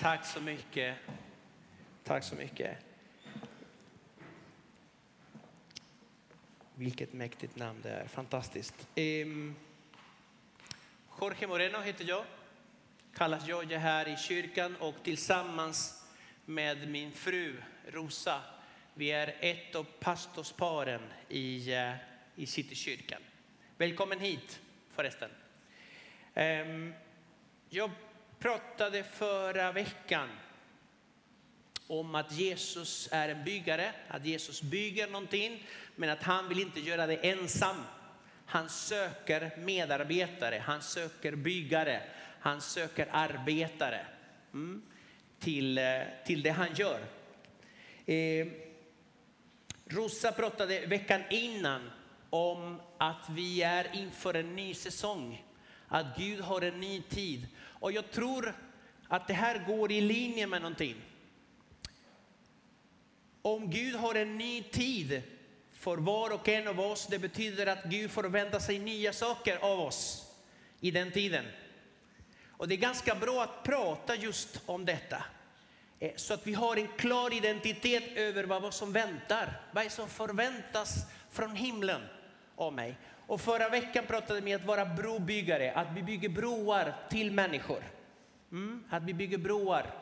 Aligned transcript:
Tack 0.00 0.26
så 0.26 0.40
mycket. 0.40 0.96
Tack 2.04 2.24
så 2.24 2.34
mycket. 2.34 2.78
Vilket 6.74 7.12
mäktigt 7.12 7.56
namn 7.56 7.80
det 7.82 7.90
är. 7.90 8.06
Fantastiskt. 8.06 8.88
Um, 8.96 9.56
Jorge 11.20 11.46
Moreno 11.46 11.78
heter 11.78 12.04
jag. 12.04 12.24
Kallas 13.14 13.48
Jojje 13.48 13.78
här 13.78 14.08
i 14.08 14.16
kyrkan 14.16 14.76
och 14.76 14.94
tillsammans 15.02 16.04
med 16.44 16.88
min 16.88 17.12
fru 17.12 17.56
Rosa. 17.86 18.40
Vi 18.94 19.12
är 19.12 19.36
ett 19.40 19.74
av 19.74 19.86
pastorsparen 20.00 21.02
i, 21.28 21.74
uh, 21.74 21.94
i 22.36 22.46
Citykyrkan. 22.46 23.22
Välkommen 23.76 24.20
hit 24.20 24.60
förresten. 24.94 25.30
Um, 26.34 26.94
jag 27.68 27.90
pratade 28.38 29.02
förra 29.02 29.72
veckan 29.72 30.28
om 31.86 32.14
att 32.14 32.32
Jesus 32.32 33.08
är 33.12 33.28
en 33.28 33.44
byggare, 33.44 33.92
att 34.08 34.26
Jesus 34.26 34.62
bygger 34.62 35.06
någonting, 35.06 35.66
men 35.96 36.10
att 36.10 36.22
han 36.22 36.48
vill 36.48 36.60
inte 36.60 36.80
göra 36.80 37.06
det 37.06 37.16
ensam. 37.16 37.76
Han 38.46 38.68
söker 38.68 39.56
medarbetare, 39.58 40.62
han 40.66 40.82
söker 40.82 41.36
byggare, 41.36 42.02
han 42.40 42.60
söker 42.60 43.08
arbetare 43.12 44.06
mm, 44.52 44.82
till, 45.38 45.78
eh, 45.78 46.00
till 46.26 46.42
det 46.42 46.50
han 46.50 46.74
gör. 46.74 47.00
Eh, 48.06 48.46
Rosa 49.86 50.32
pratade 50.32 50.86
veckan 50.86 51.22
innan 51.30 51.90
om 52.30 52.80
att 52.98 53.26
vi 53.30 53.62
är 53.62 53.96
inför 53.96 54.34
en 54.34 54.56
ny 54.56 54.74
säsong, 54.74 55.44
att 55.88 56.18
Gud 56.18 56.40
har 56.40 56.60
en 56.60 56.80
ny 56.80 57.02
tid. 57.02 57.46
Och 57.80 57.92
jag 57.92 58.10
tror 58.10 58.54
att 59.08 59.28
det 59.28 59.34
här 59.34 59.64
går 59.66 59.92
i 59.92 60.00
linje 60.00 60.46
med 60.46 60.62
någonting. 60.62 60.96
Om 63.42 63.70
Gud 63.70 63.94
har 63.94 64.14
en 64.14 64.38
ny 64.38 64.62
tid 64.62 65.22
för 65.72 65.96
var 65.96 66.30
och 66.30 66.48
en 66.48 66.68
av 66.68 66.80
oss, 66.80 67.06
det 67.06 67.18
betyder 67.18 67.66
att 67.66 67.84
Gud 67.84 68.10
förväntar 68.10 68.58
sig 68.58 68.78
nya 68.78 69.12
saker 69.12 69.58
av 69.60 69.80
oss 69.80 70.32
i 70.80 70.90
den 70.90 71.12
tiden. 71.12 71.44
Och 72.48 72.68
det 72.68 72.74
är 72.74 72.78
ganska 72.78 73.14
bra 73.14 73.42
att 73.42 73.62
prata 73.62 74.14
just 74.14 74.60
om 74.66 74.84
detta. 74.84 75.24
Eh, 75.98 76.12
så 76.16 76.34
att 76.34 76.46
vi 76.46 76.54
har 76.54 76.76
en 76.76 76.88
klar 76.96 77.34
identitet 77.34 78.16
över 78.16 78.44
vad 78.44 78.74
som 78.74 78.92
väntar. 78.92 79.60
Vad 79.72 79.84
är 79.84 79.88
som 79.88 80.08
förväntas 80.08 81.06
från 81.30 81.56
himlen 81.56 82.00
av 82.56 82.72
mig. 82.72 82.96
Och 83.28 83.40
förra 83.40 83.68
veckan 83.68 84.04
pratade 84.06 84.40
vi 84.40 84.54
om 84.54 84.60
att 84.60 84.66
vara 84.66 84.84
brobyggare, 84.84 85.72
att 85.72 85.86
vi 85.94 86.02
bygger 86.02 86.28
broar 86.28 86.94
till 87.10 87.32
människor. 87.32 87.82
Mm, 88.52 88.84
att 88.90 89.02
vi 89.02 89.14
bygger 89.14 89.38
broar 89.38 89.94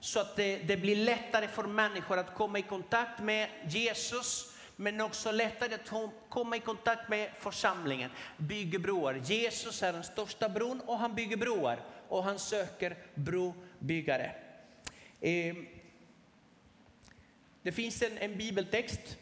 så 0.00 0.20
att 0.20 0.36
det, 0.36 0.56
det, 0.56 0.76
blir 0.76 0.96
lättare 0.96 1.48
för 1.48 1.62
människor 1.62 2.18
att 2.18 2.34
komma 2.34 2.58
i 2.58 2.62
kontakt 2.62 3.22
med 3.22 3.48
Jesus, 3.68 4.52
men 4.76 5.00
också 5.00 5.32
lättare 5.32 5.74
att 5.74 6.10
komma 6.28 6.56
i 6.56 6.60
kontakt 6.60 7.08
med 7.08 7.30
församlingen. 7.38 8.10
Bygger 8.36 8.78
broar. 8.78 9.20
Jesus 9.24 9.82
är 9.82 9.92
den 9.92 10.04
största 10.04 10.48
bron 10.48 10.80
och 10.80 10.98
han 10.98 11.14
bygger 11.14 11.36
broar 11.36 11.80
och 12.08 12.24
han 12.24 12.38
söker 12.38 12.96
brobyggare. 13.14 14.34
Eh, 15.20 15.56
det 17.62 17.72
finns 17.72 18.02
en, 18.02 18.18
en 18.18 18.36
bibeltext 18.36 19.18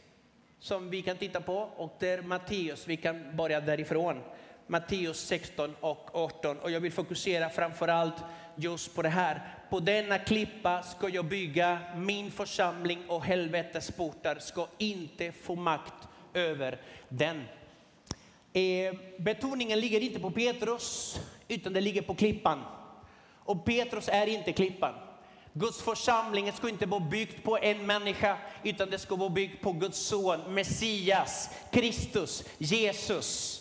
som 0.61 0.91
vi 0.91 1.03
kan 1.03 1.17
titta 1.17 1.41
på 1.41 1.57
och 1.77 1.97
det 1.99 2.09
är 2.09 2.23
Matteus, 2.23 2.87
vi 2.87 2.97
kan 2.97 3.37
börja 3.37 3.61
därifrån. 3.61 4.21
Matteus 4.67 5.21
16 5.21 5.77
och 5.81 6.11
18 6.13 6.59
och 6.59 6.71
jag 6.71 6.81
vill 6.81 6.93
fokusera 6.93 7.51
framför 7.51 7.89
allt 7.89 8.15
just 8.57 8.95
på 8.95 9.03
det 9.03 9.09
här. 9.09 9.57
På 9.71 9.81
denna 9.81 10.19
klippa 10.19 10.83
ska 10.83 11.09
jag 11.09 11.25
bygga 11.25 11.79
min 11.97 12.31
församling 12.31 12.99
och 13.09 13.25
helvetets 13.25 13.91
portar 13.91 14.39
ska 14.39 14.67
inte 14.79 15.33
få 15.33 15.55
makt 15.55 16.09
över 16.35 16.81
den. 17.09 17.45
Eh, 18.53 18.95
betoningen 19.19 19.81
ligger 19.81 20.01
inte 20.01 20.21
på 20.21 20.31
Petrus 20.31 21.21
utan 21.49 21.73
det 21.73 21.81
ligger 21.81 22.03
på 22.03 22.15
klippan. 22.15 22.63
Och 23.45 23.65
Petrus 23.65 24.09
är 24.09 24.27
inte 24.27 24.53
klippan. 24.53 24.95
Guds 25.53 25.83
församling 25.83 26.53
ska 26.53 26.69
inte 26.69 26.87
vara 26.87 27.01
byggt 27.01 27.45
på 27.45 27.59
en 27.59 27.87
människa 27.87 28.37
utan 28.63 28.91
det 28.91 28.99
ska 28.99 29.17
vara 29.17 29.31
byggt 29.31 29.63
på 29.63 29.73
Guds 29.73 29.99
son, 29.99 30.55
Messias, 30.55 31.51
Kristus, 31.71 32.45
Jesus. 32.59 33.57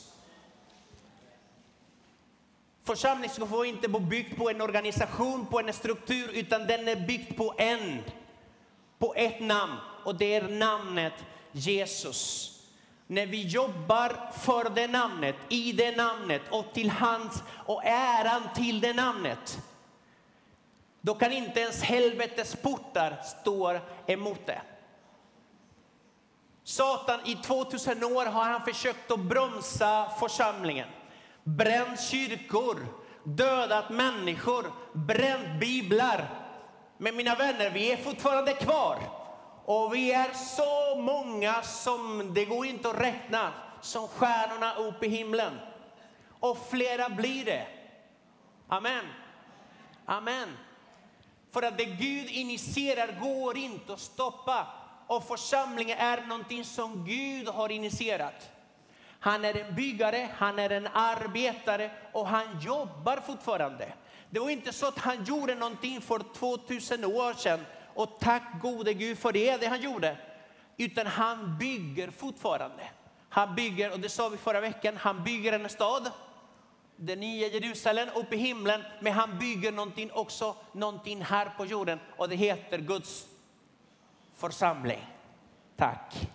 Församlingen 2.83 3.29
ska 3.29 3.65
inte 3.65 3.87
vara 3.87 4.03
byggd 4.03 4.37
på 4.37 4.49
en 4.49 4.61
organisation, 4.61 5.45
på 5.45 5.59
en 5.59 5.73
struktur, 5.73 6.29
utan 6.33 6.67
den 6.67 6.87
är 6.87 6.95
byggd 6.95 7.37
på 7.37 7.53
en, 7.57 7.99
på 8.99 9.13
ett 9.15 9.39
namn 9.39 9.75
och 10.05 10.15
det 10.15 10.35
är 10.35 10.47
namnet 10.47 11.13
Jesus. 11.51 12.51
När 13.07 13.25
vi 13.25 13.41
jobbar 13.41 14.31
för 14.39 14.69
det 14.69 14.87
namnet, 14.87 15.35
i 15.49 15.71
det 15.71 15.97
namnet 15.97 16.41
och 16.49 16.73
till 16.73 16.89
hans 16.89 17.43
och 17.65 17.85
äran 17.85 18.41
till 18.55 18.81
det 18.81 18.93
namnet, 18.93 19.59
då 21.01 21.15
kan 21.15 21.31
inte 21.31 21.59
ens 21.59 21.83
helvetets 21.83 22.55
portar 22.55 23.21
stå 23.23 23.79
emot 24.07 24.45
det. 24.45 24.61
Satan 26.63 27.19
i 27.25 27.35
2000 27.35 28.03
år 28.03 28.25
har 28.25 28.43
han 28.43 28.65
försökt 28.65 29.11
att 29.11 29.19
bromsa 29.19 30.11
församlingen 30.19 30.87
bränt 31.57 32.01
kyrkor, 32.01 32.87
dödat 33.23 33.89
människor, 33.89 34.65
bränt 34.93 35.59
biblar. 35.59 36.29
Men 36.97 37.15
mina 37.15 37.35
vänner, 37.35 37.69
vi 37.69 37.91
är 37.91 37.97
fortfarande 37.97 38.53
kvar. 38.53 38.99
Och 39.65 39.93
vi 39.95 40.11
är 40.11 40.33
så 40.33 41.01
många 41.01 41.61
som 41.61 42.33
det 42.33 42.45
går 42.45 42.65
inte 42.65 42.89
att 42.89 42.99
räkna, 42.99 43.53
som 43.81 44.07
stjärnorna 44.07 44.75
upp 44.75 45.03
i 45.03 45.07
himlen. 45.07 45.53
Och 46.39 46.57
flera 46.69 47.09
blir 47.09 47.45
det. 47.45 47.67
Amen. 48.67 49.05
Amen. 50.05 50.49
För 51.51 51.61
att 51.61 51.77
det 51.77 51.85
Gud 51.85 52.29
initierar 52.29 53.19
går 53.21 53.57
inte 53.57 53.93
att 53.93 53.99
stoppa. 53.99 54.67
Och 55.07 55.27
församlingen 55.27 55.97
är 55.97 56.21
någonting 56.21 56.65
som 56.65 57.05
Gud 57.05 57.47
har 57.47 57.71
initierat. 57.71 58.49
Han 59.19 59.45
är 59.45 59.57
en 59.57 59.75
byggare, 59.75 60.29
han 60.37 60.59
är 60.59 60.69
en 60.69 60.87
arbetare 60.87 61.91
och 62.11 62.27
han 62.27 62.61
jobbar 62.61 63.17
fortfarande. 63.17 63.93
Det 64.29 64.39
var 64.39 64.49
inte 64.49 64.73
så 64.73 64.87
att 64.87 64.97
han 64.97 65.23
gjorde 65.23 65.55
någonting 65.55 66.01
för 66.01 66.19
2000 66.33 67.05
år 67.05 67.33
sedan 67.33 67.65
och 67.93 68.19
tack 68.19 68.43
gode 68.61 68.93
Gud 68.93 69.17
för 69.17 69.31
det, 69.31 69.57
det 69.57 69.67
han 69.67 69.81
gjorde. 69.81 70.17
Utan 70.77 71.07
han 71.07 71.57
bygger 71.57 72.11
fortfarande. 72.11 72.83
Han 73.29 73.55
bygger, 73.55 73.91
och 73.91 73.99
det 73.99 74.09
sa 74.09 74.29
vi 74.29 74.37
förra 74.37 74.61
veckan, 74.61 74.97
han 74.97 75.23
bygger 75.23 75.53
en 75.53 75.69
stad, 75.69 76.11
det 77.01 77.15
nya 77.15 77.47
Jerusalem 77.47 78.09
uppe 78.15 78.35
i 78.35 78.39
himlen, 78.39 78.83
men 78.99 79.13
han 79.13 79.39
bygger 79.39 79.71
någonting 79.71 80.11
också, 80.11 80.55
någonting 80.71 81.21
här 81.21 81.53
på 81.57 81.65
jorden 81.65 81.99
och 82.17 82.29
det 82.29 82.35
heter 82.35 82.77
Guds 82.77 83.27
församling. 84.35 85.05
Tack. 85.75 86.29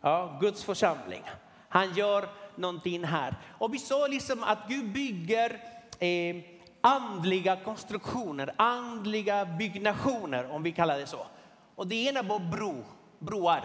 Ja, 0.00 0.38
Guds 0.40 0.64
församling. 0.64 1.22
Han 1.68 1.94
gör 1.94 2.28
någonting 2.54 3.04
här. 3.04 3.36
Och 3.58 3.74
vi 3.74 3.78
sa 3.78 4.06
liksom 4.06 4.42
att 4.42 4.68
Gud 4.68 4.92
bygger 4.92 5.60
eh, 5.98 6.36
andliga 6.80 7.56
konstruktioner, 7.56 8.54
andliga 8.56 9.44
byggnationer 9.44 10.50
om 10.50 10.62
vi 10.62 10.72
kallar 10.72 10.98
det 10.98 11.06
så. 11.06 11.26
Och 11.74 11.86
det 11.86 12.06
ena 12.06 12.22
var 12.22 12.38
bro, 12.38 12.84
broar. 13.18 13.64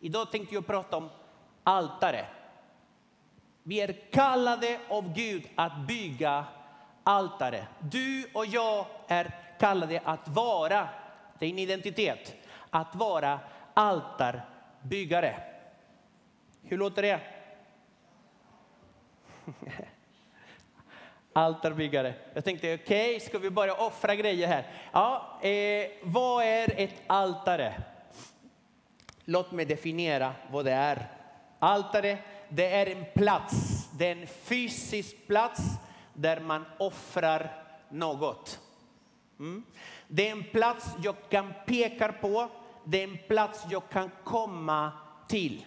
Idag 0.00 0.30
tänkte 0.30 0.54
jag 0.54 0.66
prata 0.66 0.96
om 0.96 1.10
altare. 1.64 2.26
Vi 3.62 3.80
är 3.80 3.92
kallade 4.12 4.78
av 4.88 5.14
Gud 5.14 5.48
att 5.54 5.76
bygga 5.86 6.44
altare. 7.04 7.66
Du 7.78 8.26
och 8.34 8.46
jag 8.46 8.86
är 9.08 9.30
kallade 9.58 10.00
att 10.04 10.28
vara, 10.28 10.88
det 11.38 11.46
är 11.46 11.50
en 11.50 11.58
identitet, 11.58 12.34
att 12.70 12.94
vara 12.94 13.40
altarbyggare. 13.74 15.40
Hur 16.62 16.78
låter 16.78 17.02
det? 17.02 17.20
Altarbyggare. 21.32 22.14
Jag 22.34 22.44
tänkte, 22.44 22.74
okej, 22.74 23.16
okay, 23.16 23.20
ska 23.20 23.38
vi 23.38 23.50
börja 23.50 23.74
offra 23.74 24.14
grejer 24.14 24.48
här? 24.48 24.66
Ja, 24.92 25.38
eh, 25.42 25.90
vad 26.02 26.44
är 26.44 26.80
ett 26.80 27.02
altare? 27.06 27.82
Låt 29.24 29.52
mig 29.52 29.64
definiera 29.64 30.34
vad 30.50 30.64
det 30.64 30.72
är. 30.72 31.06
Altare, 31.58 32.18
det 32.54 32.66
är 32.66 32.86
en 32.86 33.04
plats, 33.14 33.88
det 33.98 34.06
är 34.06 34.16
en 34.16 34.26
fysisk 34.26 35.16
plats 35.26 35.62
där 36.14 36.40
man 36.40 36.64
offrar 36.78 37.62
något. 37.88 38.60
Mm. 39.38 39.64
Det 40.08 40.28
är 40.28 40.32
en 40.32 40.44
plats 40.44 40.86
jag 41.02 41.16
kan 41.28 41.54
peka 41.66 42.12
på, 42.12 42.48
det 42.84 42.98
är 42.98 43.08
en 43.08 43.18
plats 43.28 43.64
jag 43.70 43.88
kan 43.88 44.10
komma 44.24 44.92
till. 45.28 45.64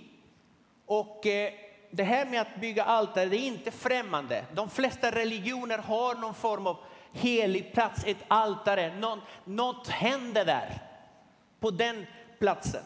Och 0.85 1.25
eh, 1.25 1.53
det 1.91 2.03
här 2.03 2.25
med 2.25 2.41
att 2.41 2.61
bygga 2.61 2.83
altare, 2.83 3.25
det 3.25 3.37
är 3.37 3.47
inte 3.47 3.71
främmande. 3.71 4.45
De 4.53 4.69
flesta 4.69 5.11
religioner 5.11 5.77
har 5.77 6.15
någon 6.15 6.33
form 6.33 6.67
av 6.67 6.77
helig 7.13 7.73
plats, 7.73 8.03
ett 8.05 8.23
altare. 8.27 8.95
Något, 8.95 9.19
något 9.43 9.87
händer 9.87 10.45
där, 10.45 10.81
på 11.59 11.71
den 11.71 12.05
platsen. 12.39 12.83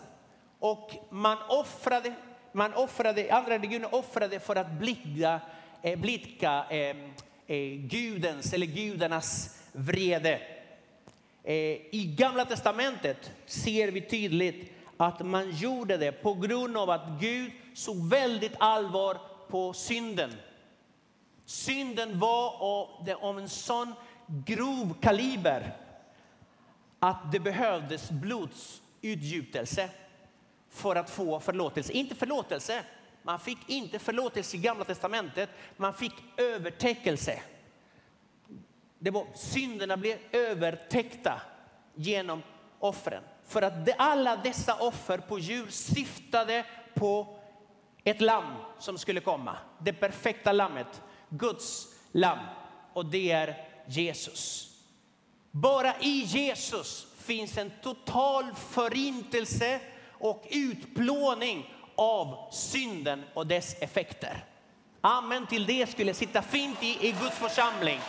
Och 0.59 0.91
man 1.09 1.37
offrade, 1.49 2.13
man 2.51 2.73
offrade 2.73 3.33
andra 3.33 3.53
religioner 3.53 3.95
offrade 3.95 4.39
för 4.39 4.55
att 4.55 4.71
blidka, 4.71 5.41
eh, 5.81 5.99
blidka 5.99 6.65
eh, 6.69 6.95
eh, 7.47 7.75
gudens 7.77 8.53
eller 8.53 8.65
gudarnas 8.65 9.59
vrede. 9.71 10.41
Eh, 11.43 11.53
I 11.91 12.15
Gamla 12.17 12.45
testamentet 12.45 13.31
ser 13.45 13.91
vi 13.91 14.01
tydligt 14.01 14.71
att 14.97 15.25
man 15.25 15.51
gjorde 15.51 15.97
det 15.97 16.11
på 16.11 16.33
grund 16.33 16.77
av 16.77 16.89
att 16.89 17.07
Gud 17.19 17.51
såg 17.73 18.09
väldigt 18.09 18.53
allvar 18.59 19.17
på 19.49 19.73
synden. 19.73 20.31
Synden 21.45 22.19
var 22.19 22.53
av 23.21 23.39
en 23.39 23.49
sån 23.49 23.93
grov 24.27 24.95
kaliber 25.01 25.77
att 26.99 27.31
det 27.31 27.39
behövdes 27.39 28.11
blodsutgjutelse 28.11 29.89
för 30.69 30.95
att 30.95 31.09
få 31.09 31.39
förlåtelse. 31.39 31.93
Inte 31.93 32.15
förlåtelse, 32.15 32.83
man 33.23 33.39
fick 33.39 33.69
inte 33.69 33.99
förlåtelse 33.99 34.57
i 34.57 34.59
Gamla 34.59 34.85
testamentet, 34.85 35.49
man 35.77 35.93
fick 35.93 36.13
övertäckelse. 36.37 37.41
Det 38.99 39.11
var, 39.11 39.27
synderna 39.35 39.97
blev 39.97 40.17
övertäckta 40.31 41.41
genom 41.95 42.43
offren. 42.79 43.23
För 43.45 43.61
att 43.61 43.89
alla 43.97 44.35
dessa 44.35 44.75
offer 44.75 45.17
på 45.17 45.39
djur 45.39 45.67
syftade 45.69 46.65
på 46.93 47.39
ett 48.03 48.21
lamm 48.21 48.53
som 48.79 48.97
skulle 48.97 49.19
komma. 49.19 49.57
Det 49.79 49.93
perfekta 49.93 50.51
lammet, 50.51 51.01
Guds 51.29 51.87
lamm. 52.11 52.39
Och 52.93 53.05
det 53.05 53.31
är 53.31 53.67
Jesus. 53.87 54.69
Bara 55.51 55.99
i 55.99 56.21
Jesus 56.21 57.07
finns 57.17 57.57
en 57.57 57.71
total 57.81 58.53
förintelse 58.55 59.79
och 60.19 60.47
utplåning 60.49 61.73
av 61.95 62.51
synden 62.51 63.23
och 63.33 63.47
dess 63.47 63.75
effekter. 63.81 64.43
Amen 65.01 65.47
till 65.47 65.65
det 65.65 65.89
skulle 65.89 66.13
sitta 66.13 66.41
fint 66.41 66.83
i, 66.83 67.07
i 67.07 67.11
Guds 67.11 67.37
församling. 67.37 67.99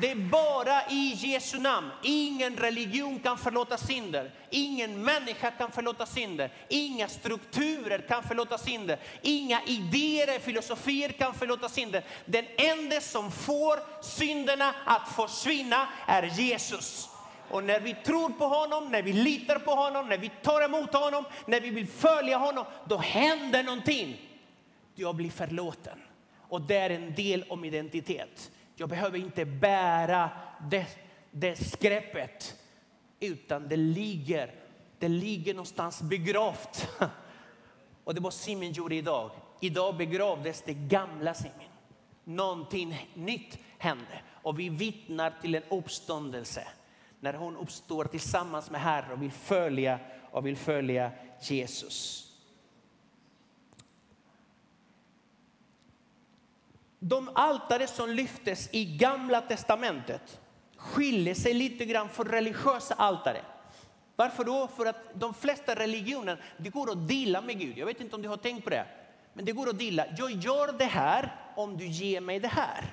Det 0.00 0.10
är 0.10 0.14
bara 0.14 0.86
i 0.90 1.12
Jesu 1.16 1.58
namn. 1.58 1.90
Ingen 2.02 2.56
religion 2.56 3.18
kan 3.18 3.38
förlåta 3.38 3.76
synder. 3.76 4.30
Ingen 4.50 5.04
människa 5.04 5.50
kan 5.50 5.70
förlåta 5.70 6.06
synder. 6.06 6.52
Inga 6.68 7.08
strukturer 7.08 7.98
kan 8.08 8.22
förlåta 8.22 8.58
synder. 8.58 8.98
Inga 9.22 9.62
idéer 9.66 10.38
filosofier 10.38 11.08
kan 11.08 11.34
förlåta 11.34 11.68
synder. 11.68 12.04
Den 12.24 12.44
enda 12.56 13.00
som 13.00 13.30
får 13.30 14.02
synderna 14.02 14.74
att 14.84 15.08
försvinna 15.08 15.88
är 16.06 16.22
Jesus. 16.22 17.08
Och 17.50 17.64
när 17.64 17.80
vi 17.80 17.94
tror 17.94 18.28
på 18.30 18.44
honom, 18.44 18.90
när 18.90 19.02
vi 19.02 19.12
litar 19.12 19.58
på 19.58 19.70
honom, 19.70 20.08
när 20.08 20.18
vi 20.18 20.30
tar 20.42 20.64
emot 20.64 20.94
honom, 20.94 21.24
när 21.46 21.60
vi 21.60 21.70
vill 21.70 21.86
följa 21.86 22.38
honom, 22.38 22.64
då 22.84 22.96
händer 22.96 23.62
någonting. 23.62 24.20
Jag 24.94 25.16
blir 25.16 25.30
förlåten. 25.30 25.98
Och 26.48 26.60
det 26.60 26.76
är 26.76 26.90
en 26.90 27.14
del 27.14 27.44
om 27.48 27.64
identitet. 27.64 28.50
Jag 28.76 28.88
behöver 28.88 29.18
inte 29.18 29.44
bära 29.44 30.30
det, 30.70 30.86
det 31.30 31.56
skräpet, 31.56 32.56
utan 33.20 33.68
det 33.68 33.76
ligger, 33.76 34.54
det 34.98 35.08
ligger 35.08 35.54
någonstans 35.54 36.02
begravt. 36.02 36.88
Och 38.04 38.14
det 38.14 38.20
var 38.20 38.30
Simen 38.30 38.72
gjorde 38.72 38.94
idag. 38.94 39.30
Idag 39.60 39.96
begravdes 39.96 40.62
det 40.62 40.74
gamla 40.74 41.34
Simen. 41.34 41.54
Någonting 42.24 43.10
nytt 43.14 43.58
hände 43.78 44.20
och 44.42 44.58
vi 44.58 44.68
vittnar 44.68 45.34
till 45.40 45.54
en 45.54 45.62
uppståndelse 45.68 46.68
när 47.20 47.34
hon 47.34 47.56
uppstår 47.56 48.04
tillsammans 48.04 48.70
med 48.70 48.80
Herren 48.80 49.10
och 49.10 49.22
vill 49.22 49.32
följa 49.32 49.98
och 50.30 50.46
vill 50.46 50.56
följa 50.56 51.10
Jesus. 51.40 52.24
De 56.98 57.30
altare 57.34 57.86
som 57.86 58.10
lyftes 58.10 58.68
i 58.72 58.84
Gamla 58.84 59.40
testamentet 59.40 60.40
skiljer 60.76 61.34
sig 61.34 61.54
lite 61.54 61.84
grann 61.84 62.08
från 62.08 62.26
religiösa 62.26 62.94
altare. 62.94 63.40
Varför 64.16 64.44
då? 64.44 64.68
För 64.68 64.86
att 64.86 64.96
de 65.14 65.34
flesta 65.34 65.74
religioner, 65.74 66.44
det 66.56 66.70
går 66.70 66.90
att 66.90 67.08
dela 67.08 67.40
med 67.40 67.58
Gud. 67.58 67.78
Jag 67.78 67.86
vet 67.86 68.00
inte 68.00 68.16
om 68.16 68.22
du 68.22 68.28
har 68.28 68.36
tänkt 68.36 68.64
på 68.64 68.70
det. 68.70 68.86
Men 69.32 69.44
det 69.44 69.52
går 69.52 69.68
att 69.68 69.78
dela. 69.78 70.06
Jag 70.16 70.30
gör 70.30 70.78
det 70.78 70.84
här 70.84 71.36
om 71.56 71.76
du 71.76 71.86
ger 71.86 72.20
mig 72.20 72.40
det 72.40 72.48
här. 72.48 72.84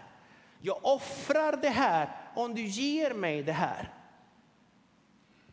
Jag 0.61 0.79
offrar 0.81 1.57
det 1.61 1.69
här 1.69 2.09
om 2.35 2.55
du 2.55 2.61
ger 2.61 3.13
mig 3.13 3.43
det 3.43 3.51
här. 3.51 3.89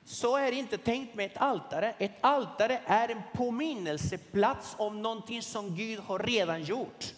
Så 0.04 0.36
är 0.36 0.50
det 0.50 0.56
inte 0.56 0.78
tänkt 0.78 1.14
med 1.14 1.26
ett 1.26 1.36
altare. 1.36 1.94
Ett 1.98 2.16
altare 2.20 2.80
är 2.86 3.08
en 3.08 3.22
påminnelseplats 3.34 4.74
om 4.78 5.02
någonting 5.02 5.42
som 5.42 5.76
Gud 5.76 5.98
har 5.98 6.18
redan 6.18 6.62
gjort. 6.62 7.14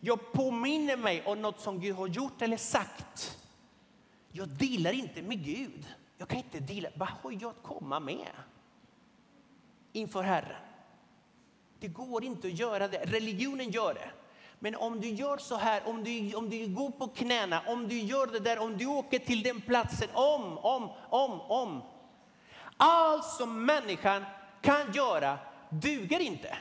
Jag 0.00 0.32
påminner 0.32 0.96
mig 0.96 1.22
om 1.24 1.42
något 1.42 1.60
som 1.60 1.80
Gud 1.80 1.96
har 1.96 2.06
gjort 2.06 2.42
eller 2.42 2.56
sagt. 2.56 3.38
Jag 4.32 4.48
delar 4.48 4.92
inte 4.92 5.22
med 5.22 5.44
Gud. 5.44 5.86
Jag 6.18 6.28
kan 6.28 6.38
inte 6.38 6.60
dela. 6.60 6.88
Vad 6.94 7.08
har 7.08 7.32
jag 7.40 7.50
att 7.50 7.62
komma 7.62 8.00
med 8.00 8.28
inför 9.92 10.22
Herren? 10.22 10.62
Det 11.80 11.88
går 11.88 12.24
inte 12.24 12.46
att 12.46 12.58
göra 12.58 12.88
det. 12.88 12.98
Religionen 12.98 13.70
gör 13.70 13.94
det. 13.94 14.10
Men 14.58 14.76
om 14.76 15.00
du 15.00 15.08
gör 15.08 15.38
så 15.38 15.56
här, 15.56 15.82
om 15.88 16.04
du, 16.04 16.34
om 16.34 16.50
du 16.50 16.66
går 16.66 16.90
på 16.90 17.08
knäna, 17.08 17.62
om 17.66 17.88
du 17.88 17.98
gör 17.98 18.26
det 18.26 18.40
där, 18.40 18.58
om 18.58 18.78
du 18.78 18.86
åker 18.86 19.18
till 19.18 19.42
den 19.42 19.60
platsen 19.60 20.08
om, 20.12 20.58
om, 20.58 20.90
om, 21.08 21.40
om. 21.40 21.82
Allt 22.76 23.24
som 23.24 23.64
människan 23.64 24.24
kan 24.60 24.92
göra 24.92 25.38
duger 25.68 26.20
inte. 26.20 26.58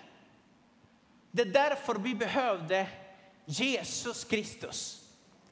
Det 1.32 1.42
är 1.42 1.46
därför 1.46 1.96
vi 1.96 2.16
behövde 2.16 2.88
Jesus 3.46 4.24
Kristus. 4.24 5.02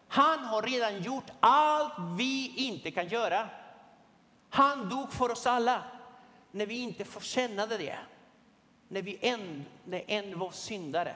Han 0.07 0.40
har 0.40 0.62
redan 0.62 1.01
gjort 1.01 1.31
allt 1.40 1.94
vi 2.18 2.54
inte 2.56 2.92
kan 2.92 3.07
göra. 3.07 3.50
Han 4.50 4.90
dog 4.90 5.13
för 5.13 5.31
oss 5.31 5.48
alla 5.48 5.84
när 6.51 6.66
vi 6.66 6.75
inte 6.75 7.06
förtjänade 7.06 7.78
det. 7.78 7.98
När 8.88 9.01
vi 9.01 9.18
än, 9.22 9.66
när 9.86 10.04
än 10.07 10.40
var 10.40 10.51
syndare. 10.51 11.16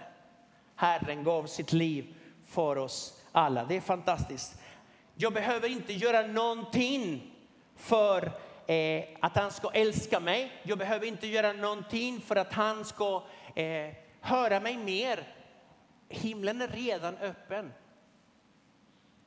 Herren 0.80 1.24
gav 1.24 1.46
sitt 1.46 1.74
liv 1.74 2.16
för 2.46 2.78
oss 2.78 3.22
alla. 3.32 3.66
Det 3.66 3.76
är 3.76 3.82
fantastiskt. 3.82 4.58
Jag 5.16 5.34
behöver 5.34 5.70
inte 5.70 5.94
göra 5.94 6.28
någonting 6.28 7.34
för 7.76 8.31
eh, 8.68 9.04
att 9.19 9.38
han 9.38 9.52
ska 9.52 9.69
älska 9.69 10.19
mig. 10.19 10.52
Jag 10.64 10.78
behöver 10.78 11.06
inte 11.06 11.28
göra 11.28 11.54
någonting 11.54 12.22
för 12.22 12.36
att 12.36 12.54
han 12.54 12.86
ska 12.86 13.24
eh, 13.56 13.94
höra 14.22 14.60
mig 14.60 14.78
mer. 14.78 15.28
Himlen 16.10 16.62
är 16.62 16.68
redan 16.68 17.18
öppen. 17.18 17.74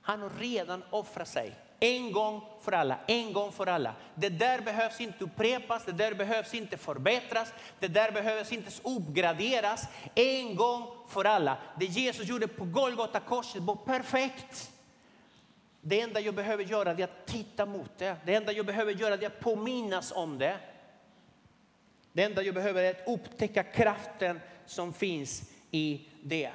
Han 0.00 0.23
har 0.23 0.30
redan 0.30 0.83
offrat 0.90 1.28
sig. 1.28 1.54
En 1.80 2.12
gång 2.12 2.40
för 2.60 2.72
alla, 2.72 2.99
en 3.06 3.32
gång 3.32 3.52
för 3.52 3.66
alla. 3.66 3.94
Det 4.14 4.28
där 4.28 4.60
behövs 4.60 5.00
inte 5.00 5.25
upprepas, 5.25 5.84
det 5.84 5.92
där 5.92 6.14
behövs 6.14 6.54
inte 6.54 6.76
förbättras, 6.76 7.52
det 7.78 7.88
där 7.88 8.12
behövs 8.12 8.52
inte 8.52 8.70
uppgraderas. 8.82 9.88
En 10.14 10.56
gång 10.56 10.87
för 11.08 11.25
alla. 11.25 11.58
Det 11.78 11.84
Jesus 11.84 12.28
gjorde 12.28 12.49
på 12.49 12.64
Golgata 12.64 13.20
korset 13.20 13.62
var 13.62 13.76
perfekt. 13.76 14.70
Det 15.80 16.00
enda 16.00 16.20
jag 16.20 16.34
behöver 16.34 16.64
göra 16.64 16.90
är 16.90 17.04
att 17.04 17.26
titta 17.26 17.66
mot 17.66 17.99
det. 17.99 18.16
Det 18.25 18.34
enda 18.34 18.52
jag 18.52 18.66
behöver 18.66 18.92
göra 18.92 19.14
är 19.14 19.26
att 19.26 19.40
påminnas 19.40 20.12
om 20.12 20.38
det. 20.38 20.56
Det 22.12 22.22
enda 22.22 22.42
jag 22.42 22.54
behöver 22.54 22.82
är 22.82 22.90
att 22.90 23.08
upptäcka 23.08 23.62
kraften 23.62 24.40
som 24.66 24.92
finns 24.92 25.50
i 25.70 26.08
det. 26.22 26.50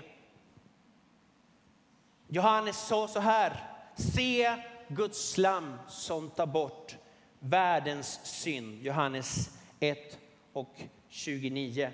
Johannes 2.27 2.87
sa 2.87 3.07
så 3.07 3.19
här, 3.19 3.53
se 3.95 4.55
Guds 4.87 5.37
lam 5.37 5.77
som 5.87 6.29
tar 6.29 6.45
bort 6.45 6.95
världens 7.39 8.19
synd. 8.23 8.81
Johannes 8.81 9.49
1 9.79 10.17
och 10.53 10.81
29. 11.09 11.91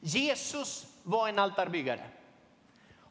Jesus 0.00 0.86
var 1.02 1.28
en 1.28 1.38
altarbyggare. 1.38 2.00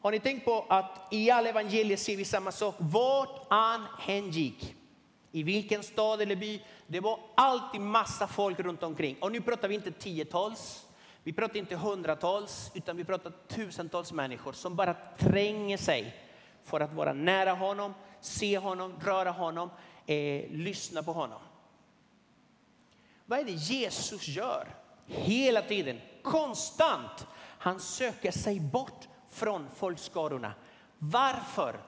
Har 0.00 0.10
ni 0.10 0.20
tänkt 0.20 0.44
på 0.44 0.66
att 0.68 1.08
i 1.10 1.30
alla 1.30 1.48
evangelier 1.48 1.96
ser 1.96 2.16
vi 2.16 2.24
samma 2.24 2.52
sak? 2.52 2.74
Vart 2.78 3.46
han 3.48 3.86
än 4.06 4.30
gick, 4.30 4.74
i 5.32 5.42
vilken 5.42 5.82
stad 5.82 6.20
eller 6.20 6.36
by, 6.36 6.62
det 6.86 7.00
var 7.00 7.20
alltid 7.34 7.80
massa 7.80 8.26
folk 8.26 8.60
runt 8.60 8.82
omkring. 8.82 9.16
Och 9.20 9.32
nu 9.32 9.40
pratar 9.40 9.68
vi 9.68 9.74
inte 9.74 9.90
tiotals, 9.90 10.86
vi 11.22 11.32
pratar 11.32 11.56
inte 11.56 11.76
hundratals, 11.76 12.70
utan 12.74 12.96
vi 12.96 13.04
pratar 13.04 13.32
tusentals 13.48 14.12
människor 14.12 14.52
som 14.52 14.76
bara 14.76 14.94
tränger 15.18 15.76
sig 15.76 16.14
för 16.64 16.80
att 16.80 16.92
vara 16.92 17.12
nära 17.12 17.52
honom, 17.52 17.94
se 18.20 18.58
honom, 18.58 18.94
röra 19.00 19.30
honom, 19.30 19.70
eh, 20.06 20.50
lyssna 20.50 21.02
på 21.02 21.12
honom. 21.12 21.40
Vad 23.26 23.38
är 23.38 23.44
det 23.44 23.52
Jesus 23.52 24.28
gör 24.28 24.68
hela 25.06 25.62
tiden, 25.62 26.00
konstant? 26.22 27.26
Han 27.58 27.80
söker 27.80 28.30
sig 28.30 28.60
bort 28.60 29.08
från 29.28 29.68
folkskarorna. 29.74 30.52
Varför? 30.98 31.80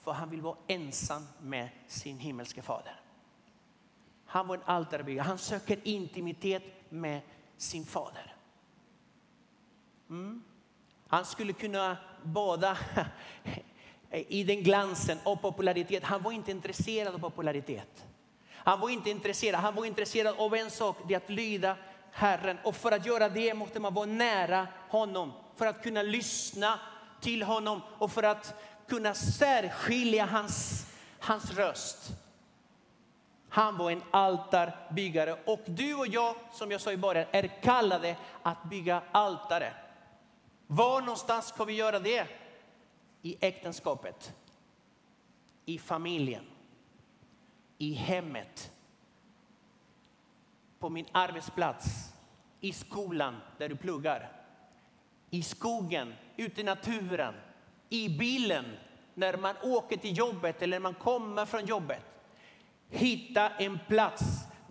För 0.00 0.12
han 0.12 0.30
vill 0.30 0.40
vara 0.40 0.56
ensam 0.66 1.26
med 1.40 1.68
sin 1.86 2.18
himmelske 2.18 2.62
fader. 2.62 3.00
Han 4.26 4.46
var 4.46 4.56
en 4.56 4.62
altarbyggare. 4.64 5.24
Han 5.24 5.38
söker 5.38 5.78
intimitet 5.82 6.62
med 6.88 7.20
sin 7.56 7.84
fader. 7.84 8.36
Mm. 10.10 10.42
Han 11.08 11.24
skulle 11.24 11.52
kunna 11.52 11.96
bada 12.22 12.78
Eh, 14.12 14.24
i 14.28 14.44
den 14.44 14.62
glansen 14.62 15.18
av 15.22 15.36
popularitet. 15.36 16.04
Han 16.04 16.22
var 16.22 16.32
inte 16.32 16.50
intresserad 16.50 17.14
av 17.14 17.18
popularitet. 17.18 18.04
Han 18.54 18.80
var 18.80 18.90
inte 18.90 19.10
intresserad. 19.10 19.60
Han 19.60 19.74
var 19.74 19.84
intresserad 19.84 20.34
av 20.38 20.54
en 20.54 20.70
sak, 20.70 20.96
det 21.08 21.14
är 21.14 21.16
att 21.18 21.30
lyda 21.30 21.76
Herren. 22.12 22.58
Och 22.64 22.76
för 22.76 22.92
att 22.92 23.06
göra 23.06 23.28
det 23.28 23.54
måste 23.54 23.80
man 23.80 23.94
vara 23.94 24.06
nära 24.06 24.68
honom. 24.88 25.32
För 25.56 25.66
att 25.66 25.82
kunna 25.82 26.02
lyssna 26.02 26.80
till 27.20 27.42
honom 27.42 27.80
och 27.98 28.12
för 28.12 28.22
att 28.22 28.54
kunna 28.88 29.14
särskilja 29.14 30.24
hans, 30.24 30.86
hans 31.18 31.50
röst. 31.50 32.10
Han 33.48 33.76
var 33.76 33.90
en 33.90 34.02
altarbyggare 34.10 35.36
och 35.44 35.60
du 35.66 35.94
och 35.94 36.06
jag, 36.06 36.34
som 36.52 36.70
jag 36.70 36.80
sa 36.80 36.92
i 36.92 36.96
början, 36.96 37.26
är 37.30 37.62
kallade 37.62 38.16
att 38.42 38.64
bygga 38.64 39.02
altare. 39.12 39.72
Var 40.66 41.00
någonstans 41.00 41.46
ska 41.46 41.64
vi 41.64 41.72
göra 41.72 41.98
det? 41.98 42.26
I 43.22 43.36
äktenskapet, 43.40 44.34
i 45.64 45.78
familjen, 45.78 46.44
i 47.78 47.92
hemmet, 47.92 48.72
på 50.78 50.88
min 50.88 51.06
arbetsplats, 51.12 52.12
i 52.60 52.72
skolan 52.72 53.36
där 53.58 53.68
du 53.68 53.76
pluggar, 53.76 54.32
i 55.30 55.42
skogen, 55.42 56.14
ute 56.36 56.60
i 56.60 56.64
naturen, 56.64 57.34
i 57.88 58.08
bilen 58.08 58.64
när 59.14 59.36
man 59.36 59.54
åker 59.62 59.96
till 59.96 60.18
jobbet 60.18 60.62
eller 60.62 60.76
när 60.76 60.82
man 60.82 60.94
kommer 60.94 61.46
från 61.46 61.66
jobbet. 61.66 62.02
Hitta 62.90 63.50
en 63.50 63.78
plats 63.88 64.22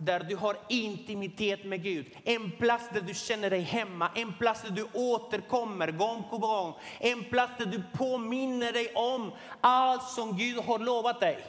där 0.04 0.20
du 0.20 0.36
har 0.36 0.56
intimitet 0.68 1.64
med 1.64 1.82
Gud. 1.82 2.06
En 2.24 2.50
plats 2.50 2.84
där 2.92 3.00
du 3.00 3.14
känner 3.14 3.50
dig 3.50 3.60
hemma, 3.60 4.10
en 4.14 4.32
plats 4.32 4.62
där 4.62 4.70
du 4.70 4.86
återkommer 4.92 5.90
gång 5.90 6.24
på 6.30 6.38
gång. 6.38 6.74
En 7.00 7.24
plats 7.24 7.52
där 7.58 7.66
du 7.66 7.82
påminner 7.92 8.72
dig 8.72 8.92
om 8.94 9.32
allt 9.60 10.02
som 10.02 10.36
Gud 10.36 10.58
har 10.58 10.78
lovat 10.78 11.20
dig. 11.20 11.44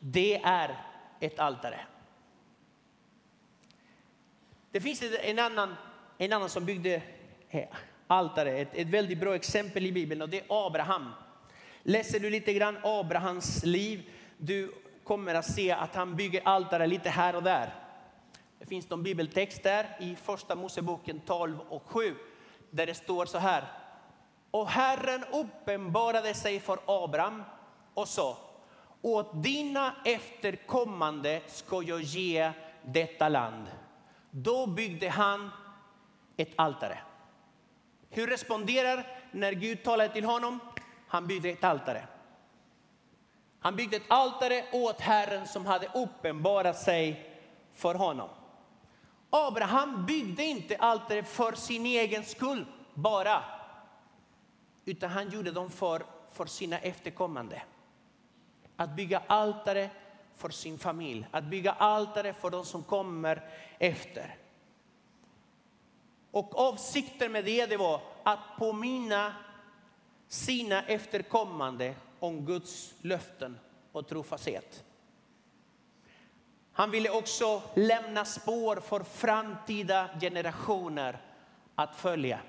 Det 0.00 0.40
är 0.44 0.76
ett 1.20 1.38
altare. 1.38 1.80
Det 4.70 4.80
finns 4.80 5.02
en 5.22 5.38
annan, 5.38 5.74
en 6.18 6.32
annan 6.32 6.48
som 6.48 6.64
byggde 6.64 7.02
eh, 7.50 7.68
altare, 8.06 8.58
ett, 8.58 8.74
ett 8.74 8.88
väldigt 8.88 9.20
bra 9.20 9.34
exempel 9.34 9.86
i 9.86 9.92
Bibeln 9.92 10.22
och 10.22 10.28
det 10.28 10.38
är 10.38 10.66
Abraham. 10.66 11.10
Läser 11.82 12.20
du 12.20 12.30
lite 12.30 12.52
grann 12.52 12.78
Abrahams 12.82 13.64
liv, 13.64 14.10
du 14.38 14.74
kommer 15.08 15.34
att 15.34 15.50
se 15.50 15.70
att 15.72 15.94
han 15.94 16.16
bygger 16.16 16.42
altare 16.44 16.86
lite 16.86 17.10
här 17.10 17.36
och 17.36 17.42
där. 17.42 17.74
Det 18.58 18.66
finns 18.66 18.90
någon 18.90 19.02
bibeltext 19.02 19.62
där 19.62 19.96
i 20.00 20.16
första 20.16 20.54
Moseboken 20.54 21.20
12 21.20 21.60
och 21.68 21.82
7 21.86 22.14
där 22.70 22.86
det 22.86 22.94
står 22.94 23.26
så 23.26 23.38
här. 23.38 23.64
Och 24.50 24.68
Herren 24.68 25.24
uppenbarade 25.32 26.34
sig 26.34 26.60
för 26.60 26.78
Abraham 26.86 27.42
och 27.94 28.08
sa 28.08 28.38
åt 29.02 29.42
dina 29.42 29.94
efterkommande 30.04 31.40
ska 31.46 31.82
jag 31.82 32.00
ge 32.00 32.52
detta 32.82 33.28
land. 33.28 33.66
Då 34.30 34.66
byggde 34.66 35.08
han 35.08 35.50
ett 36.36 36.52
altare. 36.56 36.98
Hur 38.10 38.26
responderar 38.26 39.06
när 39.30 39.52
Gud 39.52 39.82
talar 39.82 40.08
till 40.08 40.24
honom? 40.24 40.60
Han 41.08 41.26
byggde 41.26 41.48
ett 41.48 41.64
altare. 41.64 42.06
Han 43.60 43.76
byggde 43.76 43.96
ett 43.96 44.02
altare 44.08 44.64
åt 44.72 45.00
Herren 45.00 45.46
som 45.46 45.66
hade 45.66 45.90
uppenbarat 45.94 46.78
sig 46.78 47.30
för 47.72 47.94
honom. 47.94 48.28
Abraham 49.30 50.06
byggde 50.06 50.44
inte 50.44 50.76
altare 50.76 51.22
för 51.22 51.52
sin 51.52 51.86
egen 51.86 52.24
skull 52.24 52.66
bara, 52.94 53.44
utan 54.84 55.10
han 55.10 55.30
gjorde 55.30 55.50
dem 55.50 55.70
för, 55.70 56.02
för 56.32 56.46
sina 56.46 56.78
efterkommande. 56.78 57.62
Att 58.76 58.90
bygga 58.96 59.22
altare 59.26 59.90
för 60.36 60.48
sin 60.50 60.78
familj, 60.78 61.26
att 61.30 61.44
bygga 61.44 61.72
altare 61.72 62.32
för 62.32 62.50
de 62.50 62.64
som 62.64 62.82
kommer 62.82 63.50
efter. 63.78 64.36
Och 66.30 66.58
avsikten 66.58 67.32
med 67.32 67.44
det, 67.44 67.66
det 67.66 67.76
var 67.76 68.00
att 68.22 68.38
påminna 68.58 69.34
sina 70.28 70.82
efterkommande 70.82 71.94
om 72.20 72.46
Guds 72.46 72.94
löften 73.02 73.58
och 73.92 74.08
trofasthet. 74.08 74.84
Han 76.72 76.90
ville 76.90 77.10
också 77.10 77.62
lämna 77.74 78.24
spår 78.24 78.76
för 78.76 79.00
framtida 79.00 80.10
generationer 80.20 81.20
att 81.74 81.96
följa. 81.96 82.40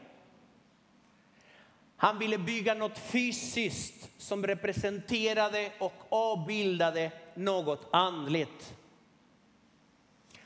Han 1.96 2.20
ville 2.20 2.38
bygga 2.38 2.74
något 2.74 2.98
fysiskt 2.98 4.10
som 4.18 4.48
representerade 4.48 5.72
och 5.80 5.94
avbildade 6.10 7.12
något 7.36 7.88
andligt. 7.92 8.76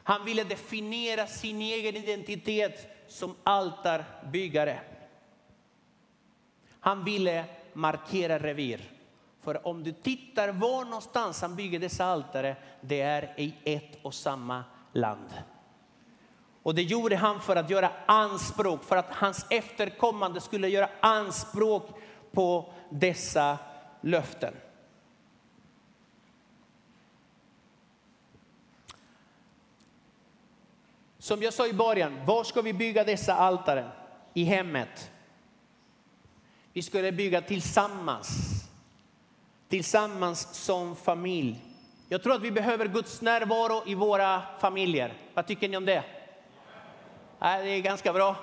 Han 0.04 0.26
ville 0.26 0.44
definiera 0.44 1.28
sin 1.28 1.62
egen 1.62 1.96
identitet 1.96 2.88
som 3.08 3.36
altarbyggare. 3.44 4.80
Han 6.80 7.04
ville 7.04 7.46
markera 7.74 8.40
revir. 8.40 8.93
För 9.44 9.68
om 9.68 9.84
du 9.84 9.92
tittar 9.92 10.50
var 10.50 10.86
någonstans 10.86 11.42
han 11.42 11.56
bygger 11.56 11.80
dessa 11.80 12.06
altare, 12.06 12.56
det 12.82 13.02
är 13.02 13.34
i 13.38 13.54
ett 13.64 13.98
och 14.02 14.14
samma 14.14 14.64
land. 14.94 15.30
Och 16.64 16.76
det 16.76 16.82
gjorde 16.82 17.16
han 17.16 17.42
för 17.42 17.56
att 17.56 17.70
göra 17.70 17.92
anspråk, 18.06 18.84
för 18.84 18.98
att 18.98 19.10
hans 19.10 19.46
efterkommande 19.50 20.42
skulle 20.42 20.68
göra 20.68 20.90
anspråk 21.00 21.90
på 22.32 22.74
dessa 22.90 23.58
löften. 24.02 24.54
Som 31.18 31.44
jag 31.44 31.54
sa 31.54 31.68
i 31.68 31.74
början, 31.74 32.26
var 32.26 32.44
ska 32.44 32.62
vi 32.62 32.74
bygga 32.74 33.04
dessa 33.04 33.36
altare? 33.36 33.92
I 34.34 34.44
hemmet. 34.44 35.12
Vi 36.74 36.82
skulle 36.82 37.12
bygga 37.12 37.42
tillsammans. 37.42 38.64
Tillsammans 39.74 40.48
som 40.52 40.96
familj. 40.96 41.62
Jag 42.10 42.24
tror 42.24 42.34
att 42.34 42.42
vi 42.42 42.52
behöver 42.52 42.88
Guds 42.88 43.22
närvaro 43.22 43.84
i 43.86 43.96
våra 43.96 44.42
familjer. 44.60 45.14
Vad 45.34 45.48
tycker 45.48 45.70
ni 45.70 45.78
om 45.78 45.86
det? 45.86 46.04
det 47.40 47.46
är 47.46 47.82
ganska 47.82 48.14
bra. 48.14 48.36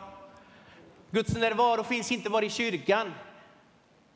Guds 1.11 1.37
närvaro 1.37 1.85
finns 1.85 2.13
inte 2.13 2.31
bara 2.31 2.45
i 2.45 2.51
kyrkan. 2.51 3.13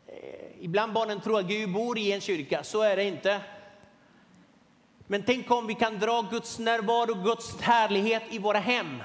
Eh, 0.06 0.14
ibland 0.60 0.92
barnen 0.92 1.20
tror 1.20 1.38
att 1.38 1.46
Gud 1.46 1.72
bor 1.72 1.98
i 1.98 2.12
en 2.12 2.20
kyrka, 2.20 2.64
så 2.64 2.82
är 2.82 2.96
det 2.96 3.04
inte. 3.04 3.40
Men 5.06 5.22
tänk 5.22 5.50
om 5.50 5.66
vi 5.66 5.74
kan 5.74 5.98
dra 5.98 6.22
Guds 6.30 6.58
närvaro, 6.58 7.14
Guds 7.14 7.60
härlighet 7.60 8.22
i 8.30 8.38
våra 8.38 8.58
hem. 8.58 9.02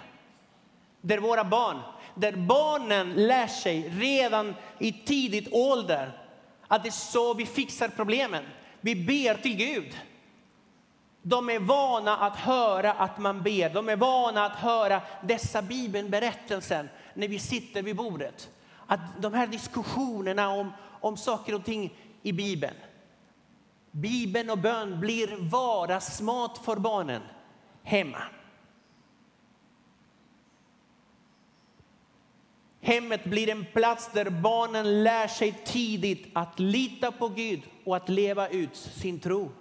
Där 1.02 1.18
våra 1.18 1.44
barn, 1.44 1.80
där 2.16 2.34
barnen 2.34 3.14
lär 3.14 3.48
sig 3.48 3.90
redan 3.90 4.56
i 4.80 4.92
tidigt 4.92 5.48
ålder 5.52 6.19
att 6.70 6.84
det 6.84 6.90
är 6.90 6.92
så 6.92 7.34
vi 7.34 7.46
fixar 7.46 7.88
problemen. 7.88 8.44
Vi 8.82 8.96
ber 8.96 9.42
till 9.42 9.56
Gud. 9.56 9.98
De 11.22 11.50
är 11.50 11.60
vana 11.60 12.18
att 12.18 12.36
höra 12.36 12.94
att 12.94 13.18
man 13.18 13.44
ber. 13.44 13.70
De 13.70 13.90
är 13.90 13.96
vana 13.96 14.46
att 14.46 14.56
höra 14.56 15.02
dessa 15.24 15.62
bibelberättelser 15.62 16.92
när 17.14 17.28
vi 17.28 17.40
sitter 17.40 17.84
vid 17.84 17.96
bordet. 17.96 18.50
Att 18.88 19.00
de 19.20 19.34
här 19.34 19.48
diskussionerna 19.48 20.50
om, 20.50 20.72
om 21.02 21.18
saker 21.18 21.56
och 21.56 21.66
ting 21.66 21.94
i 22.22 22.34
Bibeln. 22.34 22.76
Bibeln 23.92 24.50
och 24.50 24.58
bön 24.58 25.00
blir 25.00 25.50
vardagsmat 25.50 26.58
för 26.58 26.76
barnen 26.76 27.22
hemma. 27.84 28.22
Hemmet 32.82 33.24
blir 33.24 33.50
en 33.50 33.66
plats 33.74 34.10
där 34.14 34.30
barnen 34.30 35.04
lär 35.04 35.28
sig 35.28 35.62
tidigt 35.66 36.28
att 36.34 36.60
lita 36.60 37.12
på 37.12 37.28
Gud 37.28 37.62
och 37.86 37.96
att 37.96 38.10
leva 38.10 38.48
ut 38.48 38.76
sin 38.76 39.20
tro. 39.20 39.52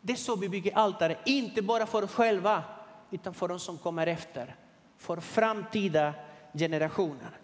Det 0.00 0.12
är 0.12 0.16
så 0.16 0.36
vi 0.36 0.48
bygger 0.48 0.76
altare, 0.76 1.18
inte 1.24 1.62
bara 1.62 1.86
för 1.86 2.04
oss 2.04 2.12
själva 2.12 2.62
utan 3.10 3.34
för 3.34 3.48
de 3.48 3.58
som 3.58 3.78
kommer 3.78 4.06
efter, 4.06 4.56
för 4.98 5.20
framtida 5.20 6.14
generationer. 6.54 7.38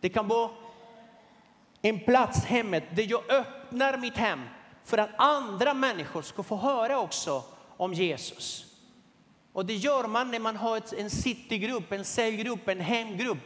Det 0.00 0.08
kan 0.08 0.28
vara 0.28 0.50
en 1.82 2.00
plats, 2.00 2.44
hemmet, 2.44 2.84
där 2.96 3.06
jag 3.10 3.30
öppnar 3.30 3.96
mitt 3.96 4.16
hem 4.16 4.40
för 4.84 4.98
att 4.98 5.10
andra 5.16 5.74
människor 5.74 6.22
ska 6.22 6.42
få 6.42 6.56
höra 6.56 7.00
också 7.00 7.42
om 7.76 7.94
Jesus. 7.94 8.69
Och 9.52 9.66
det 9.66 9.74
gör 9.74 10.06
man 10.06 10.30
när 10.30 10.38
man 10.38 10.56
har 10.56 10.82
en 10.98 11.10
citygrupp, 11.10 11.92
en 11.92 12.04
cellgrupp, 12.04 12.68
en 12.68 12.80
hemgrupp. 12.80 13.38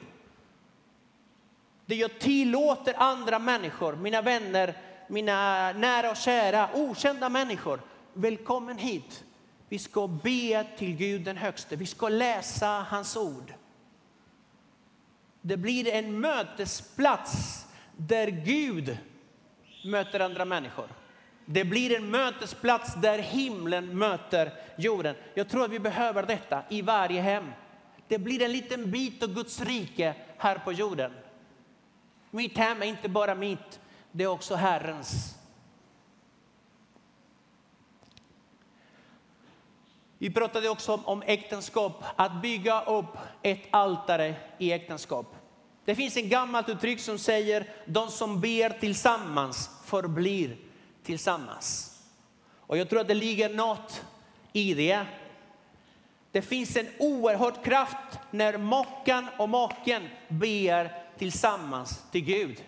Där 1.87 1.97
jag 1.97 2.19
tillåter 2.19 2.95
andra 2.99 3.39
människor, 3.39 3.97
mina 3.97 4.23
vänner, 4.23 4.75
mina 5.09 5.73
nära 5.73 6.11
och 6.11 6.17
kära, 6.17 6.69
okända 6.75 7.29
människor. 7.29 7.81
Välkommen 8.13 8.79
hit. 8.79 9.25
Vi 9.69 9.79
ska 9.79 10.07
be 10.07 10.67
till 10.79 10.97
Gud 10.97 11.23
den 11.23 11.37
högste. 11.37 11.77
Vi 11.77 11.87
ska 11.87 12.09
läsa 12.09 12.87
hans 12.89 13.17
ord. 13.17 13.55
Det 15.41 15.57
blir 15.57 15.89
en 15.89 16.21
mötesplats 16.21 17.65
där 17.97 18.27
Gud 18.29 18.99
möter 19.85 20.21
andra 20.21 20.45
människor. 20.45 20.89
Det 21.47 21.65
blir 21.65 21.97
en 21.97 22.11
mötesplats 22.11 22.95
där 22.95 23.19
himlen 23.19 23.99
möter 23.99 24.53
jorden. 24.77 25.17
Jag 25.35 25.49
tror 25.49 25.65
att 25.65 25.71
vi 25.71 25.79
behöver 25.79 26.23
detta 26.23 26.63
i 26.69 26.83
varje 26.83 27.21
hem. 27.21 27.51
Det 28.09 28.19
blir 28.19 28.43
en 28.43 28.53
liten 28.53 28.91
bit 28.91 29.23
av 29.23 29.35
Guds 29.35 29.61
rike 29.61 30.15
här 30.39 30.59
på 30.59 30.73
jorden. 30.73 31.13
Mitt 32.31 32.59
hem 32.59 32.83
är 32.83 32.87
inte 32.87 33.09
bara 33.09 33.35
mitt, 33.35 33.81
det 34.13 34.25
är 34.25 34.29
också 34.29 34.55
Herrens. 34.55 35.39
Vi 40.19 40.31
pratade 40.31 40.69
också 40.69 41.01
om 41.05 41.23
äktenskap, 41.27 42.05
att 42.17 42.43
bygga 42.43 42.83
upp 42.83 43.17
ett 43.43 43.63
altare 43.71 44.35
i 44.59 44.73
äktenskap. 44.73 45.37
Det 45.85 45.95
finns 45.95 46.17
ett 46.17 46.25
gammalt 46.25 46.69
uttryck 46.69 47.01
som 47.01 47.19
säger 47.19 47.67
de 47.87 48.09
som 48.09 48.41
ber 48.41 48.71
tillsammans 48.71 49.71
förblir 49.85 50.57
tillsammans. 51.05 51.99
Och 52.67 52.79
jag 52.79 52.89
tror 52.89 53.01
att 53.01 53.09
det 53.09 53.15
ligger 53.15 53.55
något 53.55 54.05
i 54.53 54.75
det. 54.75 55.07
Det 56.33 56.43
finns 56.43 56.77
en 56.77 56.89
oerhörd 56.99 57.65
kraft 57.65 58.19
när 58.31 58.59
makan 58.59 59.29
och 59.39 59.49
maken 59.49 60.09
ber 60.29 60.93
tillsammans 61.19 62.03
till 62.11 62.25
Gud. 62.25 62.65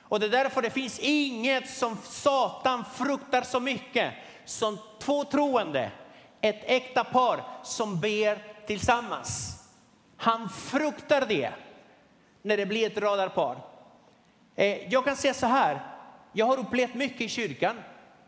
Och 0.00 0.20
det 0.20 0.26
är 0.26 0.30
därför 0.30 0.62
det 0.62 0.70
finns 0.70 0.98
inget 0.98 1.70
som 1.70 1.96
Satan 2.04 2.84
fruktar 2.94 3.42
så 3.42 3.60
mycket 3.60 4.14
som 4.44 4.78
två 4.98 5.24
troende, 5.24 5.90
ett 6.40 6.60
äkta 6.64 7.04
par 7.04 7.42
som 7.62 8.00
ber 8.00 8.66
tillsammans. 8.66 9.56
Han 10.16 10.48
fruktar 10.48 11.26
det 11.26 11.52
när 12.42 12.56
det 12.56 12.66
blir 12.66 12.86
ett 12.86 12.98
radarpar. 12.98 13.56
Eh, 14.56 14.92
jag 14.92 15.04
kan 15.04 15.16
säga 15.16 15.34
så 15.34 15.46
här, 15.46 15.89
jag 16.32 16.46
har 16.46 16.58
upplevt 16.58 16.94
mycket 16.94 17.20
i 17.20 17.28
kyrkan. 17.28 17.76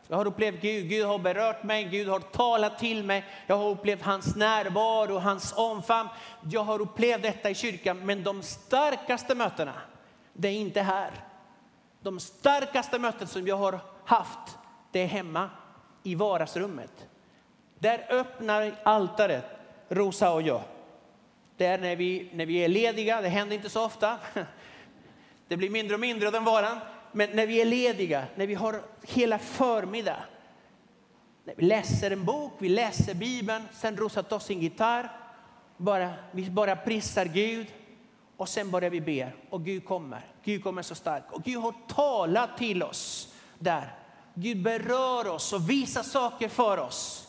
Jag 0.08 0.16
har 0.16 0.26
upplevt 0.26 0.60
Gud, 0.60 0.88
Gud 0.88 1.06
har 1.06 1.18
berört 1.18 1.62
mig, 1.62 1.84
Gud 1.84 2.08
har 2.08 2.20
talat 2.20 2.78
till 2.78 3.04
mig. 3.04 3.24
Jag 3.46 3.56
har 3.56 3.70
upplevt 3.70 4.02
hans 4.02 4.36
närvaro, 4.36 5.18
hans 5.18 5.52
omfamn. 5.56 6.08
Jag 6.50 6.64
har 6.64 6.80
upplevt 6.80 7.22
detta 7.22 7.50
i 7.50 7.54
kyrkan, 7.54 8.06
men 8.06 8.22
de 8.22 8.42
starkaste 8.42 9.34
mötena, 9.34 9.72
det 10.32 10.48
är 10.48 10.52
inte 10.52 10.80
här. 10.80 11.10
De 12.02 12.20
starkaste 12.20 12.98
möten 12.98 13.26
som 13.26 13.46
jag 13.46 13.56
har 13.56 13.80
haft, 14.04 14.58
det 14.92 15.00
är 15.00 15.06
hemma 15.06 15.50
i 16.02 16.14
vardagsrummet. 16.14 17.06
Där 17.78 18.06
öppnar 18.10 18.74
altaret, 18.82 19.44
Rosa 19.88 20.32
och 20.32 20.42
jag. 20.42 20.62
Det 21.56 21.66
är 21.66 21.78
när 21.78 21.96
vi, 21.96 22.30
när 22.32 22.46
vi 22.46 22.56
är 22.64 22.68
lediga, 22.68 23.20
det 23.20 23.28
händer 23.28 23.56
inte 23.56 23.70
så 23.70 23.84
ofta. 23.84 24.18
Det 25.48 25.56
blir 25.56 25.70
mindre 25.70 25.94
och 25.94 26.00
mindre 26.00 26.26
av 26.26 26.32
den 26.32 26.44
varan. 26.44 26.78
Men 27.12 27.30
när 27.30 27.46
vi 27.46 27.60
är 27.60 27.64
lediga, 27.64 28.26
när 28.34 28.46
vi 28.46 28.54
har 28.54 28.82
hela 29.02 29.38
förmiddag, 29.38 30.16
när 31.44 31.54
vi 31.56 31.64
läser 31.64 32.10
en 32.10 32.24
bok, 32.24 32.52
vi 32.58 32.68
läser 32.68 33.14
Bibeln, 33.14 33.64
sen 33.72 33.96
Rosa 33.96 34.22
tar 34.22 34.38
sin 34.38 34.60
gitarr, 34.60 35.12
bara, 35.76 36.14
vi 36.32 36.50
bara 36.50 36.76
prisar 36.76 37.24
Gud 37.24 37.66
och 38.36 38.48
sen 38.48 38.70
börjar 38.70 38.90
vi 38.90 39.00
be 39.00 39.32
och 39.50 39.64
Gud 39.64 39.84
kommer. 39.84 40.26
Gud 40.44 40.62
kommer 40.62 40.82
så 40.82 40.94
starkt 40.94 41.32
och 41.32 41.42
Gud 41.42 41.60
har 41.60 41.74
talat 41.88 42.58
till 42.58 42.82
oss 42.82 43.34
där. 43.58 43.94
Gud 44.34 44.62
berör 44.62 45.28
oss 45.28 45.52
och 45.52 45.70
visar 45.70 46.02
saker 46.02 46.48
för 46.48 46.78
oss. 46.78 47.28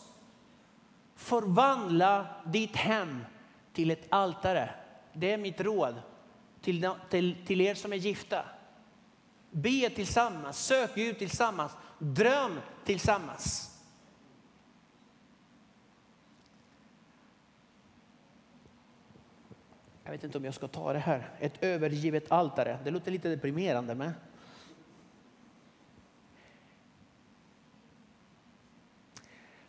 Förvandla 1.16 2.28
ditt 2.46 2.76
hem 2.76 3.26
till 3.74 3.92
ett 3.92 4.06
altare. 4.10 4.70
Det 5.14 5.32
är 5.32 5.38
mitt 5.38 5.62
råd 5.62 5.96
till, 6.62 6.90
till, 7.10 7.36
till 7.46 7.62
er 7.62 7.76
som 7.76 7.94
är 7.94 7.98
gifta. 7.98 8.46
Be 9.56 9.90
tillsammans, 9.90 10.66
sök 10.66 10.96
Gud 10.96 11.20
tillsammans, 11.20 11.72
dröm 11.98 12.60
tillsammans. 12.86 13.70
Jag 20.04 20.12
vet 20.12 20.24
inte 20.24 20.38
om 20.38 20.46
jag 20.46 20.54
ska 20.54 20.68
ta 20.68 20.94
det 20.94 21.00
här. 21.00 21.30
Ett 21.40 21.64
övergivet 21.64 22.32
altare. 22.32 22.80
Det 22.84 22.92
låter 22.92 23.12
lite 23.12 23.30
deprimerande 23.30 23.96
men... 23.96 24.12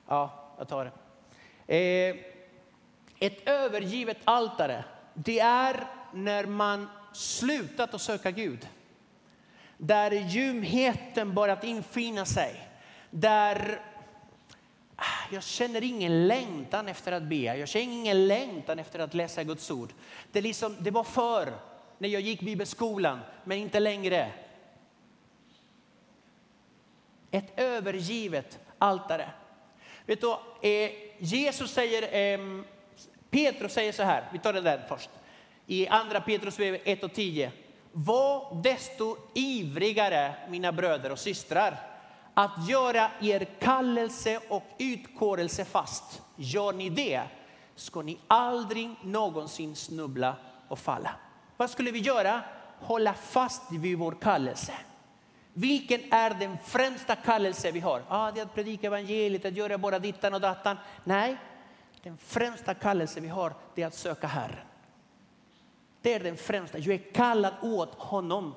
Ja, 0.07 0.55
jag 0.59 0.69
tar 0.69 0.85
det. 0.85 0.93
Eh, 1.77 2.17
ett 3.19 3.49
övergivet 3.49 4.19
altare, 4.25 4.85
det 5.15 5.41
är 5.41 5.87
när 6.13 6.47
man 6.47 6.89
slutat 7.13 7.95
att 7.95 8.01
söka 8.01 8.31
Gud 8.31 8.69
där 9.79 10.11
ljumheten 10.11 11.35
börjat 11.35 11.65
infinna 11.65 12.25
sig. 12.25 12.69
Där 13.11 13.81
ah, 14.97 15.33
jag 15.33 15.43
känner 15.43 15.85
ingen 15.85 16.27
längtan 16.27 16.89
efter 16.89 17.13
att 17.13 17.23
be, 17.23 17.37
jag 17.37 17.69
känner 17.69 17.85
ingen 17.85 18.29
längtan 18.29 18.79
efter 18.79 18.99
att 18.99 19.15
läsa 19.15 19.45
Guds 19.45 19.71
ord. 19.71 19.93
Det, 20.33 20.41
liksom, 20.41 20.77
det 20.81 20.91
var 20.91 21.05
förr, 21.05 21.53
när 21.99 22.09
jag 22.09 22.23
gick 22.23 22.41
bibelskolan, 22.41 23.21
men 23.45 23.59
inte 23.59 23.81
längre. 23.81 24.33
Ett 27.31 27.59
övergivet 27.61 28.59
altare. 28.79 29.31
Vet 30.07 30.21
du, 30.21 30.37
eh, 30.69 30.91
Jesus 31.19 31.71
säger, 31.71 32.35
eh, 32.35 32.63
Petrus 33.31 33.73
säger 33.73 33.93
så 33.93 34.03
här, 34.03 34.29
vi 34.33 34.39
tar 34.39 34.53
det 34.53 34.61
där 34.61 34.85
först. 34.89 35.11
I 35.67 35.89
andra 35.89 36.21
Petrus 36.21 36.61
1 36.61 37.05
och 37.05 37.13
10. 37.13 37.53
Var 37.97 38.63
desto 38.63 39.17
ivrigare, 39.35 40.35
mina 40.49 40.73
bröder 40.73 41.13
och 41.13 41.19
systrar, 41.19 41.81
att 42.35 42.69
göra 42.69 43.11
er 43.21 43.45
kallelse 43.61 44.41
och 44.49 44.63
utkårelse 44.79 45.65
fast. 45.65 46.23
Gör 46.37 46.73
ni 46.73 46.91
det 46.91 47.23
ska 47.75 48.03
ni 48.03 48.19
aldrig 48.27 48.91
någonsin 49.03 49.77
snubbla 49.77 50.37
och 50.69 50.79
falla. 50.79 51.11
Vad 51.57 51.71
skulle 51.71 51.91
vi 51.91 51.99
göra? 51.99 52.41
Hålla 52.81 53.15
fast 53.15 53.63
vid 53.73 53.99
vår 53.99 54.17
kallelse. 54.21 54.73
Vilken 55.53 56.13
är 56.13 56.31
den 56.31 56.59
främsta 56.65 57.17
kallelse 57.17 57.71
vi 57.71 57.81
har? 57.81 58.03
Ah, 58.09 58.31
det 58.31 58.41
är 58.41 58.45
att 58.45 58.55
predika 58.55 58.87
evangeliet, 58.87 59.45
att 59.45 59.57
göra 59.57 59.79
bara 59.79 59.99
dittan 59.99 60.35
och 60.35 60.41
dattan. 60.41 60.77
Nej, 61.05 61.37
den 62.03 62.19
främsta 62.19 62.75
kallelse 62.75 63.21
vi 63.21 63.29
har 63.29 63.55
är 63.77 63.87
att 63.87 63.95
söka 63.95 64.27
Herren. 64.27 64.67
Det 66.05 66.15
är 66.15 66.21
den 66.21 66.37
främsta. 66.37 66.79
Jag 66.79 66.95
är 66.95 67.13
kallad 67.13 67.55
åt 67.63 67.95
honom. 67.95 68.55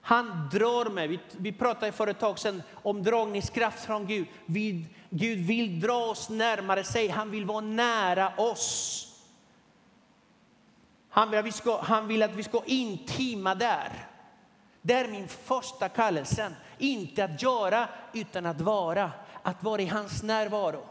Han 0.00 0.48
drar 0.52 0.90
mig. 0.90 1.08
Vi, 1.08 1.20
vi 1.36 1.52
pratade 1.52 1.92
för 1.92 2.06
ett 2.06 2.18
tag 2.18 2.38
sedan 2.38 2.62
om 2.82 3.02
dragningskraft 3.02 3.84
från 3.84 4.06
Gud. 4.06 4.26
Vi, 4.46 4.86
Gud 5.10 5.38
vill 5.38 5.80
dra 5.80 5.96
oss 5.96 6.28
närmare 6.28 6.84
sig. 6.84 7.08
Han 7.08 7.30
vill 7.30 7.44
vara 7.44 7.60
nära 7.60 8.32
oss. 8.36 9.06
Han 11.08 11.30
vill, 11.30 11.38
att 11.38 11.46
vi 11.46 11.52
ska, 11.52 11.80
han 11.80 12.08
vill 12.08 12.22
att 12.22 12.34
vi 12.34 12.42
ska 12.42 12.62
intima 12.66 13.54
där. 13.54 14.06
Det 14.82 14.94
är 14.94 15.08
min 15.08 15.28
första 15.28 15.88
kallelse. 15.88 16.52
Inte 16.78 17.24
att 17.24 17.42
göra, 17.42 17.88
utan 18.12 18.46
att 18.46 18.60
vara. 18.60 19.10
Att 19.42 19.62
vara 19.62 19.82
i 19.82 19.86
hans 19.86 20.22
närvaro. 20.22 20.86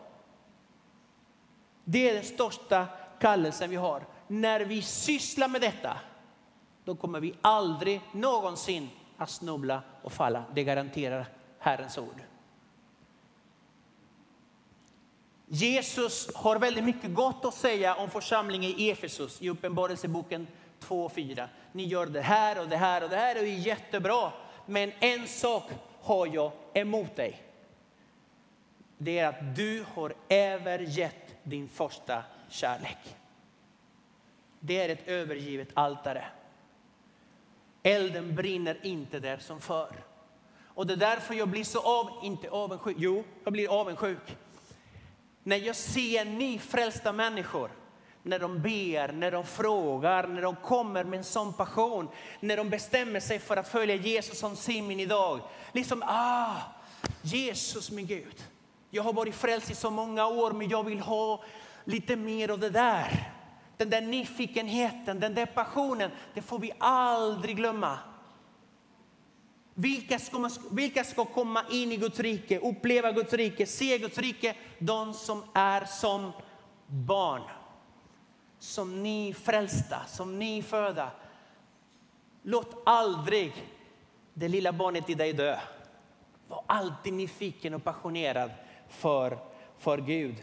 Det 1.83 2.09
är 2.09 2.13
den 2.13 2.23
största 2.23 2.87
kallelsen 3.19 3.69
vi 3.69 3.75
har 3.75 4.12
när 4.41 4.59
vi 4.59 4.81
sysslar 4.81 5.47
med 5.47 5.61
detta, 5.61 5.97
då 6.83 6.95
kommer 6.95 7.19
vi 7.19 7.33
aldrig 7.41 8.01
någonsin 8.11 8.89
att 9.17 9.29
snubbla 9.29 9.81
och 10.01 10.11
falla. 10.11 10.43
Det 10.53 10.63
garanterar 10.63 11.25
Herrens 11.59 11.97
ord. 11.97 12.21
Jesus 15.47 16.35
har 16.35 16.59
väldigt 16.59 16.83
mycket 16.83 17.13
gott 17.13 17.45
att 17.45 17.53
säga 17.53 17.95
om 17.95 18.09
församlingen 18.09 18.73
i 18.77 18.89
Efesus 18.89 19.41
i 19.41 19.49
Uppenbarelseboken 19.49 20.47
2 20.79 21.05
och 21.05 21.11
4. 21.11 21.49
Ni 21.71 21.85
gör 21.85 22.05
det 22.05 22.21
här 22.21 22.59
och 22.59 22.69
det 22.69 22.77
här 22.77 23.03
och 23.03 23.09
det 23.09 23.15
här 23.15 23.35
är 23.35 23.43
jättebra. 23.43 24.31
Men 24.65 24.91
en 24.99 25.27
sak 25.27 25.63
har 26.01 26.27
jag 26.27 26.51
emot 26.73 27.15
dig. 27.15 27.43
Det 28.97 29.19
är 29.19 29.27
att 29.27 29.55
du 29.55 29.85
har 29.93 30.13
övergett 30.29 31.35
din 31.43 31.67
första 31.67 32.23
kärlek 32.49 32.97
det 34.65 34.81
är 34.81 34.89
ett 34.89 35.07
övergivet 35.07 35.69
altare. 35.73 36.25
Elden 37.83 38.35
brinner 38.35 38.77
inte 38.85 39.19
där 39.19 39.37
som 39.37 39.61
förr. 39.61 39.95
Och 40.67 40.87
det 40.87 40.93
är 40.93 40.97
därför 40.97 41.33
jag 41.33 41.47
blir 41.47 41.63
så 41.63 41.79
av, 41.79 42.09
inte 42.23 42.49
avundsjuk, 42.49 42.95
jo, 42.99 43.23
jag 43.43 43.53
blir 43.53 43.79
avundsjuk. 43.79 44.37
När 45.43 45.57
jag 45.57 45.75
ser 45.75 46.25
nyfrälsta 46.25 47.11
människor, 47.11 47.71
när 48.23 48.39
de 48.39 48.61
ber, 48.61 49.11
när 49.11 49.31
de 49.31 49.45
frågar, 49.45 50.27
när 50.27 50.41
de 50.41 50.55
kommer 50.55 51.03
med 51.03 51.17
en 51.17 51.23
sån 51.23 51.53
passion, 51.53 52.09
när 52.39 52.57
de 52.57 52.69
bestämmer 52.69 53.19
sig 53.19 53.39
för 53.39 53.57
att 53.57 53.67
följa 53.67 53.95
Jesus 53.95 54.39
som 54.39 54.55
sin 54.55 54.87
min 54.87 54.99
idag. 54.99 55.39
Liksom, 55.71 56.03
ah, 56.05 56.55
Jesus 57.21 57.91
min 57.91 58.05
Gud. 58.05 58.43
Jag 58.89 59.03
har 59.03 59.13
varit 59.13 59.35
frälst 59.35 59.71
i 59.71 59.75
så 59.75 59.89
många 59.89 60.27
år, 60.27 60.51
men 60.51 60.69
jag 60.69 60.83
vill 60.83 60.99
ha 60.99 61.43
lite 61.83 62.15
mer 62.15 62.49
av 62.49 62.59
det 62.59 62.69
där. 62.69 63.33
Den 63.83 63.89
där 63.89 64.01
nyfikenheten, 64.01 65.19
den 65.19 65.35
där 65.35 65.45
passionen, 65.45 66.11
det 66.33 66.41
får 66.41 66.59
vi 66.59 66.71
aldrig 66.77 67.55
glömma. 67.55 67.99
Vilka 69.73 70.19
ska, 70.19 70.39
man, 70.39 70.51
vilka 70.71 71.03
ska 71.03 71.25
komma 71.25 71.63
in 71.71 71.91
i 71.91 71.97
Guds 71.97 72.19
rike, 72.19 72.59
uppleva 72.59 73.11
Guds 73.11 73.33
rike, 73.33 73.65
se 73.65 73.97
Guds 73.97 74.17
rike? 74.17 74.55
De 74.79 75.13
som 75.13 75.43
är 75.53 75.85
som 75.85 76.31
barn. 76.87 77.41
Som 78.59 79.03
nyfrälsta, 79.03 80.05
som 80.07 80.39
nyfödda. 80.39 81.11
Låt 82.43 82.81
aldrig 82.85 83.53
det 84.33 84.47
lilla 84.47 84.73
barnet 84.73 85.09
i 85.09 85.13
dig 85.13 85.33
dö. 85.33 85.59
Var 86.47 86.63
alltid 86.67 87.13
nyfiken 87.13 87.73
och 87.73 87.83
passionerad 87.83 88.51
för, 88.89 89.37
för 89.77 89.97
Gud. 89.97 90.35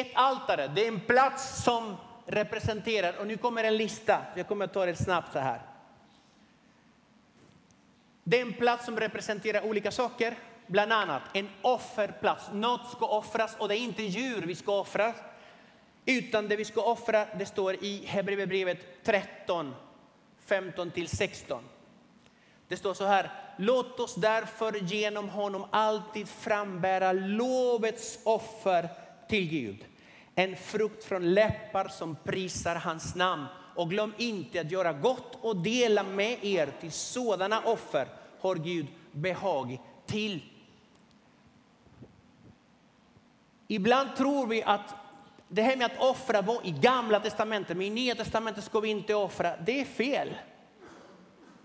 Ett 0.00 0.10
altare, 0.14 0.68
det 0.68 0.84
är 0.84 0.88
en 0.88 1.00
plats 1.00 1.64
som 1.64 1.96
representerar, 2.26 3.18
och 3.18 3.26
nu 3.26 3.36
kommer 3.36 3.64
en 3.64 3.76
lista, 3.76 4.22
jag 4.36 4.48
kommer 4.48 4.64
att 4.64 4.72
ta 4.72 4.86
det 4.86 4.96
snabbt 4.96 5.32
så 5.32 5.38
här. 5.38 5.60
Det 8.24 8.38
är 8.38 8.42
en 8.42 8.52
plats 8.52 8.84
som 8.84 9.00
representerar 9.00 9.64
olika 9.64 9.90
saker, 9.90 10.36
bland 10.66 10.92
annat 10.92 11.22
en 11.32 11.48
offerplats. 11.62 12.44
Något 12.52 12.90
ska 12.90 13.06
offras 13.06 13.56
och 13.58 13.68
det 13.68 13.76
är 13.76 13.78
inte 13.78 14.02
djur 14.02 14.42
vi 14.46 14.54
ska 14.54 14.80
offra, 14.80 15.14
utan 16.04 16.48
det 16.48 16.56
vi 16.56 16.64
ska 16.64 16.82
offra, 16.82 17.26
det 17.38 17.46
står 17.46 17.84
i 17.84 18.06
Hebreerbrevet 18.06 19.04
13, 19.04 19.74
15 20.46 20.90
till 20.90 21.08
16. 21.08 21.62
Det 22.68 22.76
står 22.76 22.94
så 22.94 23.04
här, 23.04 23.30
låt 23.56 24.00
oss 24.00 24.14
därför 24.14 24.72
genom 24.72 25.28
honom 25.28 25.66
alltid 25.70 26.28
frambära 26.28 27.12
lovets 27.12 28.18
offer 28.24 28.88
till 29.28 29.48
Gud. 29.48 29.84
En 30.34 30.56
frukt 30.56 31.04
från 31.04 31.34
läppar 31.34 31.88
som 31.88 32.16
prisar 32.24 32.74
hans 32.74 33.14
namn. 33.14 33.46
Och 33.74 33.90
glöm 33.90 34.14
inte 34.16 34.60
att 34.60 34.70
göra 34.70 34.92
gott 34.92 35.38
och 35.40 35.56
dela 35.56 36.02
med 36.02 36.44
er 36.44 36.72
till 36.80 36.92
sådana 36.92 37.60
offer 37.60 38.08
har 38.40 38.54
Gud 38.54 38.86
behag 39.12 39.80
till. 40.06 40.42
Ibland 43.68 44.16
tror 44.16 44.46
vi 44.46 44.62
att 44.62 44.94
det 45.48 45.62
här 45.62 45.76
med 45.76 45.86
att 45.86 46.00
offra 46.00 46.42
var 46.42 46.66
i 46.66 46.70
gamla 46.70 47.20
testamentet, 47.20 47.76
men 47.76 47.86
i 47.86 47.90
nya 47.90 48.14
testamentet 48.14 48.64
ska 48.64 48.80
vi 48.80 48.88
inte 48.88 49.14
offra. 49.14 49.56
Det 49.56 49.80
är 49.80 49.84
fel. 49.84 50.36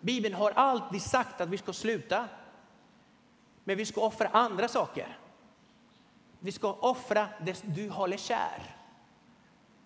Bibeln 0.02 0.36
har 0.36 0.52
alltid 0.52 1.02
sagt 1.02 1.42
att 1.42 1.50
vi 1.50 1.58
ska 1.58 1.74
sluta. 1.74 2.28
Men 3.64 3.78
vi 3.78 3.86
ska 3.86 4.02
offra 4.02 4.28
andra 4.28 4.68
saker. 4.68 5.18
Vi 6.44 6.52
ska 6.52 6.74
offra 6.74 7.28
det 7.46 7.64
du 7.76 7.90
håller 7.90 8.18
kär. 8.18 8.76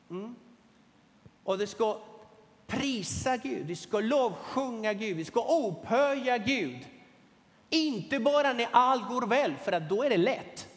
Mm. 0.10 0.36
Och 1.44 1.58
du 1.58 1.68
ska 1.68 1.98
prisa 2.68 3.38
Gud, 3.38 3.68
vi 3.68 3.76
ska 3.76 4.00
lovsjunga 4.00 4.94
Gud, 4.94 5.18
vi 5.18 5.26
ska 5.26 5.68
upphöja 5.68 6.38
Gud. 6.38 6.86
Inte 7.70 8.20
bara 8.20 8.54
när 8.54 8.68
allt 8.72 9.08
går 9.08 9.28
väl, 9.28 9.56
för 9.56 9.72
att 9.72 9.90
då 9.90 10.04
är 10.04 10.10
det 10.10 10.18
lätt. 10.18 10.68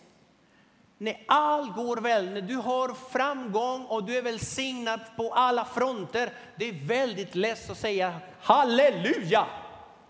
När 0.99 1.23
allt 1.27 1.77
går 1.77 1.97
väl, 1.97 2.31
när 2.31 2.41
du 2.41 2.57
har 2.57 2.95
framgång 2.95 3.85
och 3.85 4.05
du 4.05 4.19
är 4.19 4.23
välsignad 4.23 5.01
på 5.17 5.33
alla 5.35 5.65
fronter, 5.65 6.33
det 6.57 6.69
är 6.69 6.73
väldigt 6.73 7.35
lätt 7.35 7.71
att 7.71 7.79
säga 7.79 8.21
halleluja, 8.41 9.47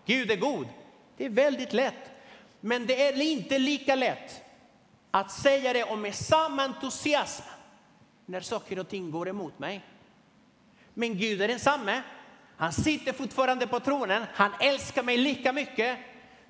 Gud 0.06 0.30
är 0.30 0.36
god. 0.36 0.66
Det 1.16 1.24
är 1.24 1.30
väldigt 1.30 1.72
lätt. 1.72 2.10
Men 2.60 2.86
det 2.86 3.08
är 3.08 3.22
inte 3.22 3.58
lika 3.58 3.94
lätt 3.94 4.47
att 5.10 5.30
säga 5.30 5.72
det 5.72 5.84
och 5.84 5.98
med 5.98 6.14
samma 6.14 6.62
entusiasm 6.62 7.44
när 8.26 8.40
saker 8.40 8.78
och 8.78 8.88
ting 8.88 9.10
går 9.10 9.28
emot 9.28 9.58
mig. 9.58 9.84
Men 10.94 11.18
Gud 11.18 11.42
är 11.42 11.48
densamme. 11.48 12.02
Han 12.56 12.72
sitter 12.72 13.12
fortfarande 13.12 13.66
på 13.66 13.80
tronen. 13.80 14.24
Han 14.34 14.50
älskar 14.60 15.02
mig 15.02 15.16
lika 15.16 15.52
mycket. 15.52 15.98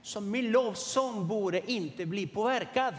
Så 0.03 0.21
min 0.21 0.51
lovsång 0.51 1.29
borde 1.29 1.73
inte 1.73 2.07
bli 2.07 2.27
påverkad. 2.27 2.94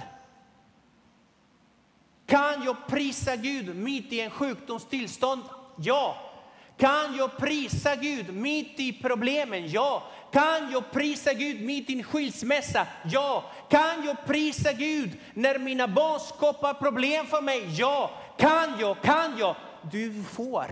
Kan 2.25 2.63
jag 2.63 2.87
prisa 2.87 3.35
Gud 3.35 3.75
mitt 3.75 4.13
i 4.13 4.19
en 4.19 4.29
sjukdomstillstånd? 4.29 5.41
Ja. 5.77 6.31
Kan 6.77 7.15
jag 7.15 7.37
prisa 7.37 7.95
Gud 7.95 8.33
mitt 8.33 8.79
i 8.79 8.93
problemen? 8.93 9.71
Ja. 9.71 10.03
Kan 10.31 10.71
jag 10.71 10.91
prisa 10.91 11.33
Gud 11.33 11.61
mitt 11.61 11.89
i 11.89 11.93
en 11.93 12.03
skilsmässa? 12.03 12.87
Ja. 13.03 13.51
Kan 13.69 14.05
jag 14.05 14.25
prisa 14.25 14.73
Gud 14.73 15.17
när 15.33 15.59
mina 15.59 15.87
barn 15.87 16.19
skapar 16.19 16.73
problem 16.73 17.25
för 17.25 17.41
mig? 17.41 17.75
Ja. 17.77 18.11
Kan 18.37 18.79
jag? 18.79 19.01
Kan 19.01 19.37
jag? 19.37 19.55
Du 19.91 20.23
får 20.23 20.71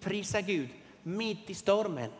prisa 0.00 0.40
Gud 0.40 0.68
mitt 1.02 1.50
i 1.50 1.54
stormen. 1.54 2.10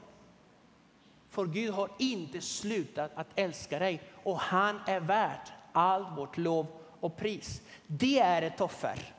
För 1.31 1.47
Gud 1.47 1.75
har 1.75 1.91
inte 1.99 2.41
slutat 2.41 3.11
att 3.15 3.27
älska 3.35 3.79
dig 3.79 4.01
och 4.23 4.39
han 4.39 4.81
är 4.87 5.01
värd 5.01 5.49
allt 5.73 6.19
vårt 6.19 6.39
lov 6.39 6.67
och 7.01 7.17
pris. 7.17 7.63
Det 7.87 8.19
är 8.19 8.43
ett 8.43 8.61
offer. 8.61 9.15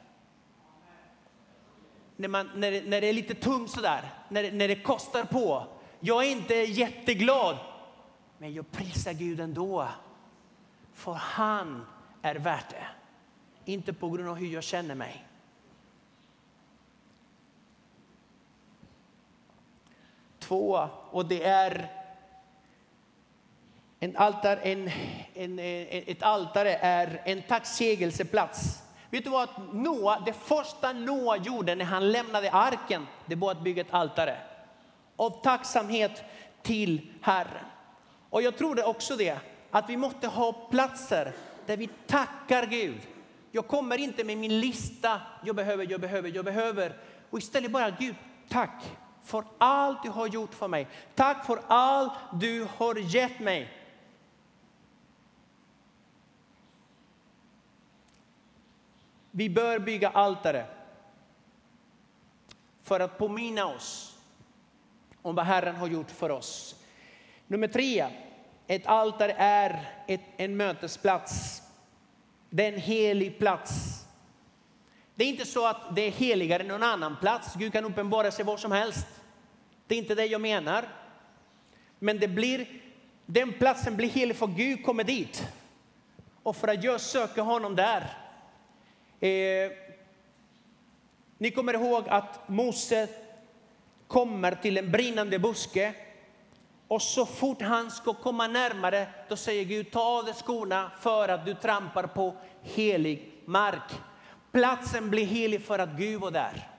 När, 2.16 2.28
man, 2.28 2.50
när, 2.56 2.72
det, 2.72 2.82
när 2.82 3.02
det 3.02 3.08
är 3.08 3.14
lite 3.14 3.34
tungt 3.34 3.72
sådär, 3.72 4.10
när, 4.30 4.52
när 4.52 4.68
det 4.68 4.76
kostar 4.76 5.24
på. 5.24 5.68
Jag 6.04 6.26
är 6.26 6.32
inte 6.32 6.54
jätteglad, 6.54 7.58
men 8.38 8.54
jag 8.54 8.72
prisar 8.72 9.14
Gud 9.14 9.40
ändå. 9.40 9.88
För 10.94 11.14
han 11.14 11.86
är 12.22 12.36
värt 12.36 12.70
det. 12.70 12.88
Inte 13.66 13.94
på 13.94 14.10
grund 14.10 14.30
av 14.30 14.36
hur 14.36 14.48
jag 14.48 14.64
känner 14.64 14.96
mig. 14.96 15.26
Två, 20.40 20.88
och 21.12 21.26
det 21.26 21.44
är 21.44 21.92
en 24.00 24.18
altar, 24.18 24.60
en, 24.64 24.92
en, 25.34 25.60
ett 25.60 26.24
altare 26.24 26.76
är 26.76 27.22
en 27.26 27.42
tacksägelseplats. 27.42 28.84
Vet 29.10 29.24
du 29.24 29.30
vad 29.30 29.50
Noa, 29.74 30.20
det 30.26 30.34
första 30.34 30.94
Noa 30.94 31.38
gjorde 31.38 31.76
när 31.76 31.86
han 31.86 32.12
lämnade 32.12 32.52
arken, 32.52 33.08
det 33.26 33.36
var 33.36 33.52
att 33.52 33.62
bygga 33.62 33.82
ett 33.82 33.94
altare. 33.94 34.51
Av 35.22 35.42
tacksamhet 35.42 36.24
till 36.62 37.12
Herren. 37.22 37.66
Och 38.30 38.42
jag 38.42 38.58
tror 38.58 38.76
det 38.76 38.84
också 38.84 39.16
det, 39.16 39.40
att 39.72 39.90
vi 39.90 39.98
måste 39.98 40.28
ha 40.28 40.54
platser 40.54 41.34
där 41.66 41.78
vi 41.78 41.90
tackar 42.08 42.66
Gud. 42.66 43.08
Jag 43.52 43.68
kommer 43.68 43.98
inte 43.98 44.24
med 44.24 44.38
min 44.38 44.60
lista, 44.60 45.22
jag 45.44 45.56
behöver, 45.56 45.92
jag 45.92 46.02
behöver, 46.02 46.30
jag 46.36 46.46
behöver. 46.46 46.98
Och 47.30 47.38
istället 47.38 47.72
bara 47.72 47.90
Gud, 47.90 48.16
tack 48.50 48.84
för 49.24 49.44
allt 49.58 50.04
du 50.04 50.10
har 50.10 50.28
gjort 50.28 50.54
för 50.54 50.68
mig. 50.68 50.88
Tack 51.16 51.46
för 51.46 51.62
allt 51.68 52.14
du 52.34 52.68
har 52.78 52.96
gett 52.96 53.40
mig. 53.40 53.74
Vi 59.32 59.50
bör 59.50 59.80
bygga 59.80 60.10
altare 60.10 60.66
för 62.84 63.00
att 63.00 63.18
påminna 63.18 63.66
oss 63.66 64.11
om 65.22 65.36
vad 65.36 65.46
Herren 65.46 65.76
har 65.76 65.88
gjort 65.88 66.12
för 66.12 66.30
oss. 66.30 66.76
Nummer 67.48 67.68
tre, 67.68 68.06
ett 68.68 68.86
altare 68.86 69.36
är 69.38 69.90
ett, 70.08 70.22
en 70.38 70.58
mötesplats. 70.58 71.62
Det 72.50 72.66
är 72.66 72.74
en 72.74 72.80
helig 72.80 73.40
plats. 73.40 74.04
Det 75.16 75.24
är 75.24 75.28
inte 75.28 75.46
så 75.46 75.68
att 75.68 75.96
det 75.96 76.02
är 76.02 76.12
heligare 76.12 76.64
än 76.64 76.68
någon 76.68 76.84
annan 76.84 77.18
plats. 77.22 77.56
Gud 77.56 77.74
kan 77.74 77.86
uppenbara 77.86 78.32
sig 78.32 78.46
var 78.46 78.58
som 78.58 78.72
helst. 78.72 79.08
Det 79.88 79.96
är 79.96 80.00
inte 80.00 80.16
det 80.16 80.26
jag 80.26 80.42
menar. 80.42 80.86
Men 82.00 82.20
det 82.20 82.28
blir, 82.28 82.68
den 83.26 83.54
platsen 83.54 83.96
blir 83.96 84.10
helig 84.10 84.36
för 84.36 84.48
Gud 84.48 84.86
kommer 84.86 85.04
dit. 85.04 85.48
Och 86.44 86.56
för 86.56 86.68
att 86.68 86.84
jag 86.84 87.02
söker 87.02 87.42
honom 87.42 87.76
där 87.76 88.18
Eh, 89.22 89.72
ni 91.38 91.52
kommer 91.52 91.74
ihåg 91.74 92.10
att 92.10 92.50
Mose 92.50 93.08
kommer 94.12 94.52
till 94.52 94.78
en 94.78 94.92
brinnande 94.92 95.40
buske 95.40 95.94
och 96.88 97.02
så 97.02 97.26
fort 97.26 97.62
han 97.62 97.92
ska 97.92 98.14
komma 98.14 98.48
närmare 98.48 99.08
då 99.30 99.36
säger 99.36 99.66
Gud 99.66 99.92
ta 99.92 100.02
av 100.02 100.26
dig 100.26 100.34
skorna 100.34 100.92
för 101.00 101.30
att 101.30 101.46
du 101.46 101.54
trampar 101.54 102.04
på 102.04 102.36
helig 102.64 103.34
mark. 103.46 103.92
Platsen 104.52 105.10
blir 105.10 105.26
helig 105.26 105.66
för 105.66 105.80
att 105.80 105.90
Gud 105.90 106.22
var 106.22 106.32
där. 106.32 106.70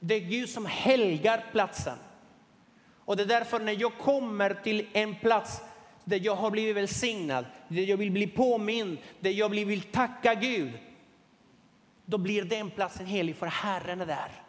Det 0.00 0.14
är 0.14 0.20
Gud 0.20 0.48
som 0.48 0.66
helgar 0.66 1.44
platsen. 1.52 1.98
Och 3.04 3.16
det 3.16 3.22
är 3.22 3.26
därför 3.26 3.58
när 3.58 3.80
jag 3.80 3.98
kommer 3.98 4.54
till 4.54 4.86
en 4.92 5.14
plats 5.14 5.60
där 6.04 6.20
jag 6.22 6.36
har 6.36 6.50
blivit 6.50 6.76
välsignad, 6.76 7.44
där 7.68 7.82
jag 7.82 7.96
vill 7.96 8.10
bli 8.10 8.26
påmind, 8.26 8.98
där 9.20 9.30
jag 9.30 9.48
vill 9.48 9.82
tacka 9.82 10.34
Gud, 10.34 10.72
då 12.04 12.18
blir 12.18 12.42
den 12.42 12.70
platsen 12.70 13.06
helig 13.06 13.36
för 13.36 13.46
Herren 13.46 14.00
är 14.00 14.06
där. 14.06 14.47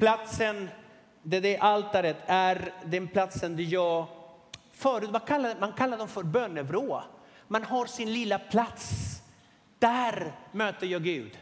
Platsen 0.00 0.68
där 1.22 1.40
det 1.40 1.58
altaret 1.58 2.16
är 2.26 2.72
den 2.84 3.08
platsen 3.08 3.56
där 3.56 3.64
jag 3.64 4.06
förut, 4.72 5.10
man 5.10 5.20
kallade, 5.20 5.60
man 5.60 5.72
kallade 5.72 6.02
dem 6.02 6.08
för 6.08 6.22
bönevrå. 6.22 7.02
Man 7.48 7.64
har 7.64 7.86
sin 7.86 8.12
lilla 8.12 8.38
plats. 8.38 9.16
Där 9.78 10.32
möter 10.52 10.86
jag 10.86 11.02
Gud. 11.02 11.38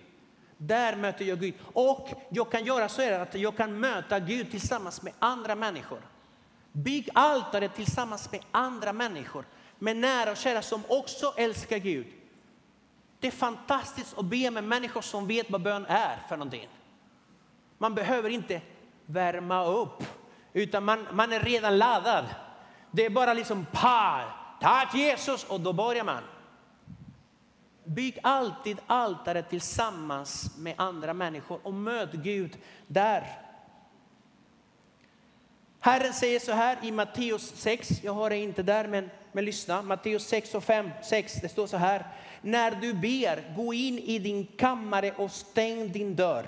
Där 0.57 0.97
möter 0.97 1.25
jag 1.25 1.41
Gud. 1.41 1.55
Och 1.73 2.09
jag 2.29 2.51
kan 2.51 2.65
göra 2.65 2.89
så 2.89 3.15
att 3.15 3.35
jag 3.35 3.57
kan 3.57 3.81
möta 3.81 4.21
Gud 4.21 4.51
tillsammans 4.51 5.03
med 5.03 5.13
andra 5.19 5.55
människor. 5.55 6.01
Bygg 6.73 7.09
altaret 7.15 7.75
tillsammans 7.75 8.33
med 8.33 8.41
andra 8.51 8.93
människor, 8.93 9.45
med 9.79 9.97
nära 9.97 10.31
och 10.31 10.37
kära 10.37 10.63
som 10.63 10.83
också 10.89 11.35
älskar 11.37 11.79
Gud. 11.79 12.07
Det 13.21 13.27
är 13.27 13.33
fantastiskt 13.33 14.19
att 14.19 14.25
be 14.25 14.51
med 14.51 14.65
människor 14.65 15.01
som 15.01 15.27
vet 15.27 15.51
vad 15.51 15.63
bön 15.63 15.87
är 15.87 16.19
för 16.29 16.37
någonting. 16.37 16.69
Man 17.79 17.95
behöver 17.95 18.31
inte 18.31 18.61
värma 19.07 19.65
upp, 19.65 20.05
utan 20.53 20.85
man, 20.85 21.07
man 21.13 21.33
är 21.33 21.41
redan 21.41 21.79
laddad. 21.79 22.25
Det 22.91 23.05
är 23.05 23.11
bara 23.11 23.35
liksom 23.35 23.67
pa, 23.73 24.25
tack 24.61 24.95
Jesus 24.95 25.45
och 25.45 25.61
då 25.61 25.73
börjar 25.73 26.05
man. 26.05 26.23
Bygg 27.85 28.19
alltid 28.23 28.79
altaret 28.87 29.51
tillsammans 29.51 30.57
med 30.59 30.75
andra 30.77 31.15
människor 31.15 31.61
och 31.63 31.75
möt 31.75 32.13
Gud 32.13 32.59
där. 32.87 33.49
Herren 35.81 36.13
säger 36.13 36.41
så 36.41 36.53
här 36.53 36.79
i 36.83 36.93
Matteus 36.93 37.53
6, 37.57 37.89
jag 38.03 38.13
har 38.13 38.31
det 38.31 38.37
inte 38.37 38.63
där 38.63 38.87
men, 38.87 39.11
men 39.33 39.45
lyssna. 39.45 39.83
Matteus 39.83 40.27
6 40.27 40.55
och 40.55 40.65
5, 40.65 40.91
6, 41.05 41.35
det 41.43 41.49
står 41.49 41.67
så 41.67 41.77
här. 41.77 42.07
När 42.41 42.71
du 42.71 42.95
ber, 42.95 43.55
gå 43.57 43.75
in 43.75 43.99
i 43.99 44.19
din 44.19 44.47
kammare 44.47 45.13
och 45.13 45.31
stäng 45.31 45.93
din 45.93 46.17
dörr 46.17 46.47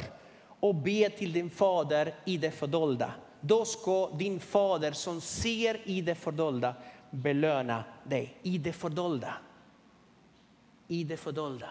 och 0.60 0.74
be 0.74 1.10
till 1.10 1.32
din 1.32 1.50
fader 1.50 2.14
i 2.24 2.36
det 2.36 2.50
fördolda. 2.50 3.12
Då 3.40 3.64
ska 3.64 4.10
din 4.10 4.40
fader 4.40 4.92
som 4.92 5.20
ser 5.20 5.88
i 5.88 6.00
det 6.00 6.14
fördolda 6.14 6.74
belöna 7.10 7.84
dig 8.04 8.38
i 8.42 8.58
det 8.58 8.72
fördolda. 8.72 9.34
I 10.88 11.04
det 11.04 11.16
fördolda. 11.16 11.70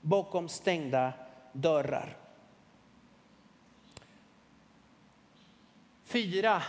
Bakom 0.00 0.48
stängda 0.48 1.12
dörrar. 1.52 2.16
Fyra. 6.04 6.62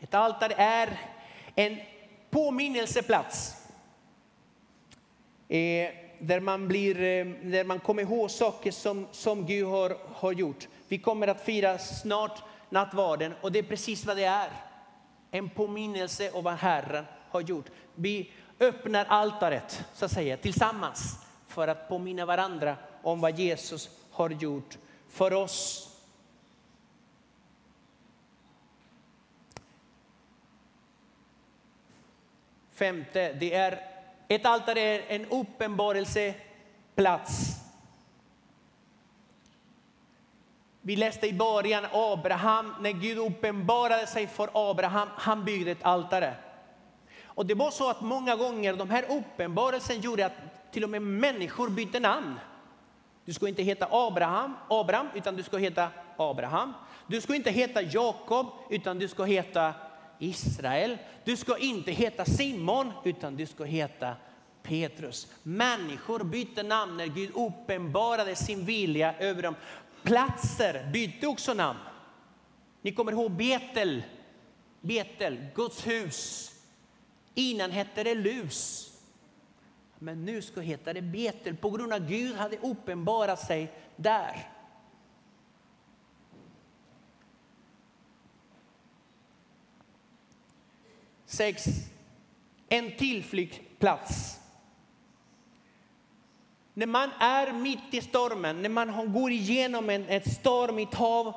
Ett 0.00 0.14
altare 0.14 0.54
är 0.54 1.00
en 1.54 1.78
påminnelseplats. 2.30 3.66
Eh, 5.48 6.05
där 6.18 6.40
man, 6.40 6.68
blir, 6.68 7.02
eh, 7.02 7.26
där 7.26 7.64
man 7.64 7.80
kommer 7.80 8.02
ihåg 8.02 8.30
saker 8.30 8.70
som, 8.70 9.06
som 9.12 9.46
Gud 9.46 9.66
har, 9.66 9.96
har 10.14 10.32
gjort. 10.32 10.68
Vi 10.88 10.98
kommer 10.98 11.28
att 11.28 11.44
fira 11.44 11.78
snart 11.78 12.42
nattvarden 12.70 13.34
och 13.40 13.52
det 13.52 13.58
är 13.58 13.62
precis 13.62 14.04
vad 14.06 14.16
det 14.16 14.24
är. 14.24 14.50
En 15.30 15.48
påminnelse 15.48 16.30
om 16.30 16.44
vad 16.44 16.54
Herren 16.54 17.04
har 17.30 17.40
gjort. 17.40 17.66
Vi 17.94 18.32
öppnar 18.60 19.04
altaret 19.04 19.84
så 19.94 20.04
att 20.04 20.10
säga, 20.10 20.36
tillsammans 20.36 21.26
för 21.48 21.68
att 21.68 21.88
påminna 21.88 22.26
varandra 22.26 22.76
om 23.02 23.20
vad 23.20 23.38
Jesus 23.38 23.90
har 24.10 24.30
gjort 24.30 24.78
för 25.08 25.32
oss. 25.32 25.92
Femte, 32.72 33.32
det 33.32 33.54
är 33.54 33.95
ett 34.28 34.46
altare 34.46 34.80
är 34.80 35.02
en 35.08 35.26
uppenbarelseplats. 35.26 37.56
Vi 40.80 40.96
läste 40.96 41.26
i 41.26 41.32
början 41.32 41.86
Abraham, 41.92 42.74
när 42.80 42.92
Gud 42.92 43.18
uppenbarade 43.18 44.06
sig 44.06 44.26
för 44.26 44.70
Abraham, 44.70 45.08
han 45.16 45.44
byggde 45.44 45.70
ett 45.70 45.82
altare. 45.82 46.34
Och 47.24 47.46
det 47.46 47.54
var 47.54 47.70
så 47.70 47.90
att 47.90 48.00
många 48.00 48.36
gånger 48.36 48.74
de 48.74 48.90
här 48.90 49.04
uppenbarelsen 49.10 50.00
gjorde 50.00 50.26
att 50.26 50.32
till 50.72 50.84
och 50.84 50.90
med 50.90 51.02
människor 51.02 51.68
bytte 51.68 52.00
namn. 52.00 52.40
Du 53.24 53.32
ska 53.32 53.48
inte 53.48 53.62
heta 53.62 53.88
Abraham, 53.90 54.56
Abraham, 54.68 55.08
utan 55.14 55.36
du 55.36 55.42
ska 55.42 55.56
heta 55.56 55.88
Abraham. 56.16 56.72
Du 57.06 57.20
ska 57.20 57.34
inte 57.34 57.50
heta 57.50 57.82
Jakob, 57.82 58.46
utan 58.70 58.98
du 58.98 59.08
ska 59.08 59.24
heta 59.24 59.74
Israel. 60.18 60.98
Du 61.24 61.36
ska 61.36 61.58
inte 61.58 61.92
heta 61.92 62.24
Simon, 62.24 62.92
utan 63.04 63.36
du 63.36 63.46
ska 63.46 63.64
heta 63.64 64.16
Petrus. 64.62 65.32
Människor 65.42 66.24
bytte 66.24 66.62
namn 66.62 66.96
när 66.96 67.06
Gud 67.06 67.30
uppenbarade 67.34 68.36
sin 68.36 68.64
vilja 68.64 69.14
över 69.18 69.42
dem. 69.42 69.54
Platser 70.02 70.90
bytte 70.92 71.26
också 71.26 71.54
namn. 71.54 71.78
Ni 72.82 72.92
kommer 72.92 73.12
ihåg 73.12 73.30
Betel, 73.30 74.02
Betel, 74.80 75.46
Guds 75.54 75.86
hus. 75.86 76.52
Innan 77.34 77.70
hette 77.70 78.02
det 78.02 78.14
Lus. 78.14 78.92
Men 79.98 80.24
nu 80.24 80.42
ska 80.42 80.60
det 80.60 80.66
heta 80.66 80.92
det 80.92 81.02
Betel 81.02 81.56
på 81.56 81.70
grund 81.70 81.92
av 81.92 82.02
att 82.02 82.08
Gud 82.08 82.36
hade 82.36 82.58
uppenbarat 82.58 83.46
sig 83.46 83.72
där. 83.96 84.55
6. 91.26 91.64
en 92.68 92.96
tillflyktsplats. 92.96 94.40
När 96.74 96.86
man 96.86 97.10
är 97.18 97.52
mitt 97.52 97.94
i 97.94 98.00
stormen, 98.00 98.62
när 98.62 98.68
man 98.68 99.12
går 99.12 99.30
igenom 99.30 99.90
en, 99.90 100.08
ett 100.08 100.32
stormigt 100.32 100.94
hav, 100.94 101.34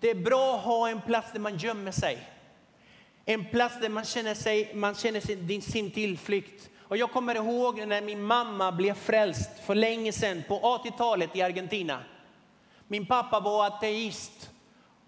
det 0.00 0.10
är 0.10 0.14
bra 0.14 0.56
att 0.56 0.64
ha 0.64 0.88
en 0.88 1.00
plats 1.00 1.32
där 1.32 1.40
man 1.40 1.56
gömmer 1.56 1.92
sig. 1.92 2.28
En 3.24 3.44
plats 3.44 3.80
där 3.80 3.88
man 3.88 4.04
känner, 4.04 4.34
sig, 4.34 4.74
man 4.74 4.94
känner 4.94 5.20
sin, 5.20 5.62
sin 5.62 5.90
tillflykt. 5.90 6.70
Och 6.80 6.96
jag 6.96 7.12
kommer 7.12 7.34
ihåg 7.34 7.86
när 7.86 8.02
min 8.02 8.22
mamma 8.22 8.72
blev 8.72 8.94
frälst 8.94 9.50
för 9.66 9.74
länge 9.74 10.12
sedan, 10.12 10.42
på 10.48 10.80
80-talet 10.84 11.36
i 11.36 11.42
Argentina. 11.42 12.02
Min 12.86 13.06
pappa 13.06 13.40
var 13.40 13.66
ateist 13.66 14.50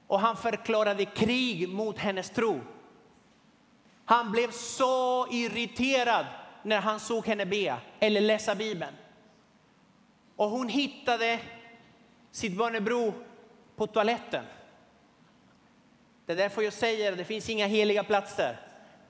och 0.07 0.21
han 0.21 0.37
förklarade 0.37 1.05
krig 1.05 1.69
mot 1.69 1.99
hennes 1.99 2.31
tro. 2.31 2.61
Han 4.11 4.33
blev 4.33 4.51
så 4.51 5.27
irriterad 5.31 6.27
när 6.63 6.81
han 6.81 7.01
såg 7.01 7.27
henne 7.27 7.47
be 7.47 7.77
eller 8.01 8.21
läsa 8.21 8.55
Bibeln. 8.55 8.95
Och 10.37 10.51
hon 10.51 10.69
hittade 10.69 11.41
sitt 12.31 12.57
barnebro 12.57 13.15
på 13.77 13.87
toaletten. 13.87 14.45
Det 16.27 16.33
är 16.33 16.37
därför 16.37 16.63
jag 16.63 16.73
säger 16.73 17.13
att 17.13 17.19
det 17.19 17.25
finns 17.25 17.49
inga 17.49 17.67
heliga 17.67 18.05
platser. 18.05 18.61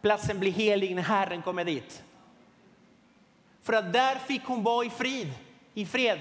Platsen 0.03 0.39
blir 0.41 0.53
helig 0.53 0.95
när 0.95 1.03
Herren 1.03 1.43
kommer 1.43 1.65
dit. 1.65 2.05
För 3.63 3.73
att 3.73 3.93
där 3.93 4.17
fick 4.17 4.45
hon 4.45 4.63
vara 4.63 4.87
i 4.87 4.91
frid, 4.91 5.33
i 5.75 5.87
fred. 5.87 6.21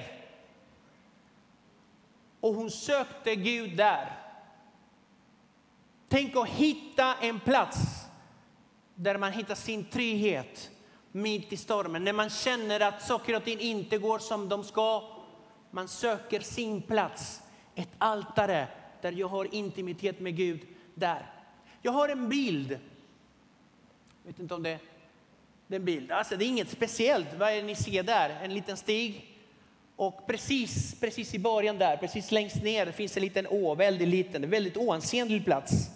Och 2.39 2.53
hon 2.53 2.71
sökte 2.71 3.35
Gud 3.35 3.77
där. 3.77 4.17
Tänk 6.09 6.35
att 6.35 6.49
hitta 6.49 7.15
en 7.15 7.39
plats 7.39 8.08
där 9.01 9.17
man 9.17 9.31
hittar 9.31 9.55
sin 9.55 9.85
trygghet 9.85 10.71
mitt 11.11 11.53
i 11.53 11.57
stormen. 11.57 12.03
När 12.03 12.13
man 12.13 12.29
känner 12.29 12.79
att 12.79 13.01
saker 13.01 13.35
och 13.35 13.43
ting 13.43 13.59
inte 13.59 13.97
går 13.97 14.19
som 14.19 14.49
de 14.49 14.63
ska. 14.63 15.03
Man 15.71 15.87
söker 15.87 16.39
sin 16.39 16.81
plats, 16.81 17.41
ett 17.75 17.89
altare 17.97 18.67
där 19.01 19.11
jag 19.11 19.27
har 19.27 19.55
intimitet 19.55 20.19
med 20.19 20.35
Gud. 20.35 20.61
där. 20.95 21.31
Jag 21.81 21.91
har 21.91 22.09
en 22.09 22.29
bild. 22.29 22.71
Jag 22.71 24.31
vet 24.31 24.39
inte 24.39 24.53
om 24.53 24.63
det, 24.63 24.69
är 24.69 24.79
en 25.75 25.85
bild. 25.85 26.11
Alltså, 26.11 26.37
det 26.37 26.45
är 26.45 26.49
inget 26.49 26.69
speciellt. 26.69 27.27
Vad 27.37 27.49
är 27.49 27.55
det 27.55 27.63
ni 27.63 27.75
ser 27.75 28.03
där? 28.03 28.29
En 28.29 28.53
liten 28.53 28.77
stig. 28.77 29.37
Och 29.95 30.27
precis, 30.27 30.99
precis 30.99 31.33
i 31.33 31.39
början 31.39 31.77
där, 31.77 31.97
precis 31.97 32.31
längst 32.31 32.63
ner, 32.63 32.91
finns 32.91 33.17
en 33.17 33.23
liten 33.23 33.47
å, 33.47 33.75
väldigt 33.75 34.07
liten, 34.07 34.49
väldigt 34.49 34.77
oansenlig 34.77 35.45
plats. 35.45 35.89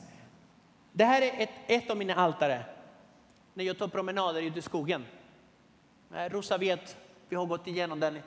Det 0.92 1.06
här 1.06 1.22
är 1.22 1.44
ett, 1.44 1.50
ett 1.68 1.90
av 1.90 1.98
mina 1.98 2.16
altare 2.16 2.73
när 3.54 3.64
jag 3.64 3.78
tar 3.78 3.88
promenader 3.88 4.42
ute 4.42 4.60
i 4.60 4.62
skogen. 4.62 5.06
Rosa 6.30 6.58
vet, 6.58 6.98
vi 7.30 7.36
har 7.36 7.46
gått 7.46 7.68
igenom 7.68 8.00
den. 8.00 8.20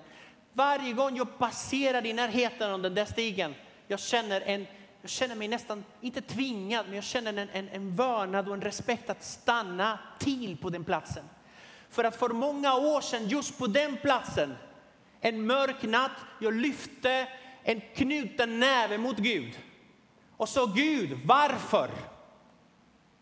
Varje 0.53 0.93
gång 0.93 1.17
jag 1.17 1.39
passerar 1.39 2.07
i 2.07 2.13
närheten 2.13 2.73
av 2.73 2.83
den 2.83 2.95
där 2.95 3.05
stigen, 3.05 3.55
jag 3.89 4.01
känner, 4.01 4.41
en, 4.41 4.67
jag 5.01 5.11
känner 5.11 5.35
mig 5.35 5.49
nästan, 5.49 5.85
inte 6.01 6.21
tvingad, 6.21 6.87
men 6.87 6.95
jag 6.95 7.05
känner 7.05 7.33
en, 7.33 7.49
en, 7.53 7.69
en 7.69 7.97
vördnad 7.97 8.49
och 8.49 8.55
en 8.55 8.63
respekt 8.63 9.11
att 9.11 9.25
stanna 9.25 9.99
till 10.19 10.57
på 10.57 10.71
den 10.71 10.85
platsen. 10.85 11.25
För 11.91 12.05
att 12.05 12.17
för 12.17 12.29
många 12.29 12.75
år 12.75 13.01
sedan, 13.01 13.29
just 13.29 13.59
på 13.59 13.67
den 13.67 13.97
platsen, 13.97 14.55
en 15.21 15.47
mörk 15.47 15.83
natt, 15.83 16.11
jag 16.41 16.55
lyfte 16.55 17.29
en 17.63 17.81
knuten 17.81 18.61
näve 18.61 18.99
mot 18.99 19.17
Gud 19.17 19.59
och 20.37 20.49
sa 20.49 20.67
Gud, 20.67 21.19
varför? 21.25 21.91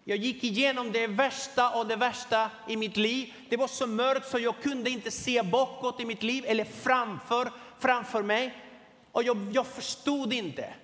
Jag 0.05 0.19
gick 0.19 0.45
igenom 0.45 0.93
det 0.93 1.07
värsta 1.07 1.71
och 1.71 1.87
det 1.87 1.97
värsta 1.97 2.51
i 2.69 2.77
mitt 2.77 2.97
liv. 2.97 3.35
Det 3.49 3.57
var 3.57 3.69
så 3.69 3.87
mörkt 3.87 4.29
så 4.29 4.39
jag 4.39 4.63
kunde 4.63 4.91
inte 4.91 5.11
se 5.11 5.43
bakåt 5.43 6.01
i 6.01 6.05
mitt 6.05 6.23
liv 6.23 6.45
eller 6.47 6.65
framför, 6.65 7.51
framför 7.79 8.23
mig. 8.23 8.55
Och 9.13 9.23
jag, 9.23 9.49
jag 9.53 9.67
förstod 9.67 10.33
inte. 10.33 10.75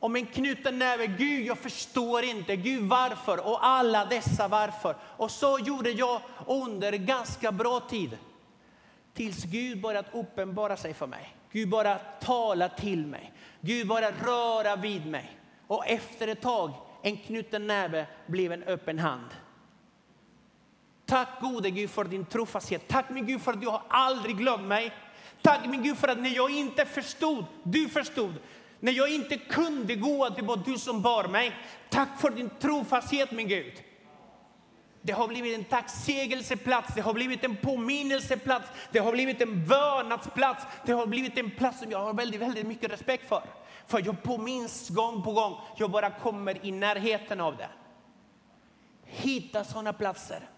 Och 0.00 0.10
med 0.10 0.32
knuten 0.34 0.78
näve, 0.78 1.06
Gud 1.06 1.46
jag 1.46 1.58
förstår 1.58 2.24
inte, 2.24 2.56
Gud 2.56 2.82
varför? 2.82 3.46
Och 3.46 3.66
alla 3.66 4.04
dessa 4.04 4.48
varför. 4.48 4.96
Och 5.02 5.30
så 5.30 5.58
gjorde 5.58 5.90
jag 5.90 6.20
under 6.46 6.92
ganska 6.92 7.52
bra 7.52 7.80
tid. 7.80 8.18
Tills 9.14 9.44
Gud 9.44 9.80
började 9.80 10.08
uppenbara 10.12 10.76
sig 10.76 10.94
för 10.94 11.06
mig. 11.06 11.36
Gud 11.52 11.68
bara 11.68 11.94
tala 11.98 12.68
till 12.68 13.06
mig. 13.06 13.32
Gud 13.60 13.86
bara 13.86 14.10
röra 14.10 14.76
vid 14.76 15.06
mig. 15.06 15.36
Och 15.66 15.86
efter 15.86 16.28
ett 16.28 16.40
tag, 16.40 16.72
en 17.02 17.16
knuten 17.16 17.66
näve 17.66 18.06
blev 18.26 18.52
en 18.52 18.62
öppen 18.62 18.98
hand. 18.98 19.26
Tack 21.06 21.28
gode 21.40 21.70
Gud 21.70 21.90
för 21.90 22.04
din 22.04 22.24
trofasthet. 22.24 22.88
Tack 22.88 23.10
min 23.10 23.26
Gud 23.26 23.40
för 23.40 23.52
att 23.52 23.60
du 23.60 23.68
har 23.68 23.82
aldrig 23.88 24.36
glömt 24.36 24.62
mig. 24.62 24.92
Tack 25.42 25.66
min 25.66 25.82
Gud 25.82 25.98
för 25.98 26.08
att 26.08 26.18
när 26.18 26.30
jag 26.30 26.50
inte 26.50 26.86
förstod, 26.86 27.44
du 27.62 27.88
förstod. 27.88 28.34
När 28.80 28.92
jag 28.92 29.14
inte 29.14 29.36
kunde 29.36 29.94
gå, 29.94 30.24
att 30.24 30.36
det 30.36 30.42
var 30.42 30.56
du 30.56 30.78
som 30.78 31.02
bar 31.02 31.28
mig. 31.28 31.56
Tack 31.88 32.20
för 32.20 32.30
din 32.30 32.50
trofasthet 32.60 33.30
min 33.30 33.48
Gud. 33.48 33.72
Det 35.02 35.12
har 35.12 35.28
blivit 35.28 35.58
en 35.58 35.64
tacksägelseplats, 35.64 36.94
det 36.94 37.00
har 37.00 37.14
blivit 37.14 37.44
en 37.44 37.56
påminnelseplats, 37.56 38.68
det 38.92 38.98
har 38.98 39.12
blivit 39.12 39.40
en 39.40 39.64
vördnadsplats. 39.64 40.64
Det 40.86 40.92
har 40.92 41.06
blivit 41.06 41.38
en 41.38 41.50
plats 41.50 41.78
som 41.78 41.90
jag 41.90 41.98
har 41.98 42.14
väldigt, 42.14 42.40
väldigt 42.40 42.66
mycket 42.66 42.92
respekt 42.92 43.28
för. 43.28 43.42
För 43.90 44.02
jag 44.06 44.22
påminns 44.22 44.88
gång 44.88 45.22
på 45.22 45.32
gång, 45.32 45.56
jag 45.76 45.90
bara 45.90 46.10
kommer 46.10 46.66
i 46.66 46.72
närheten 46.72 47.40
av 47.40 47.56
det. 47.56 47.68
Hitta 49.04 49.64
sådana 49.64 49.92
platser. 49.92 50.48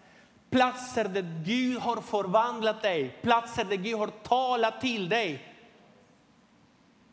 Platser 0.51 1.05
där 1.05 1.43
Gud 1.45 1.79
har 1.79 1.97
förvandlat 1.97 2.83
dig, 2.83 3.19
platser 3.23 3.65
där 3.65 3.77
Gud 3.77 3.99
har 3.99 4.07
talat 4.07 4.81
till 4.81 5.09
dig. 5.09 5.55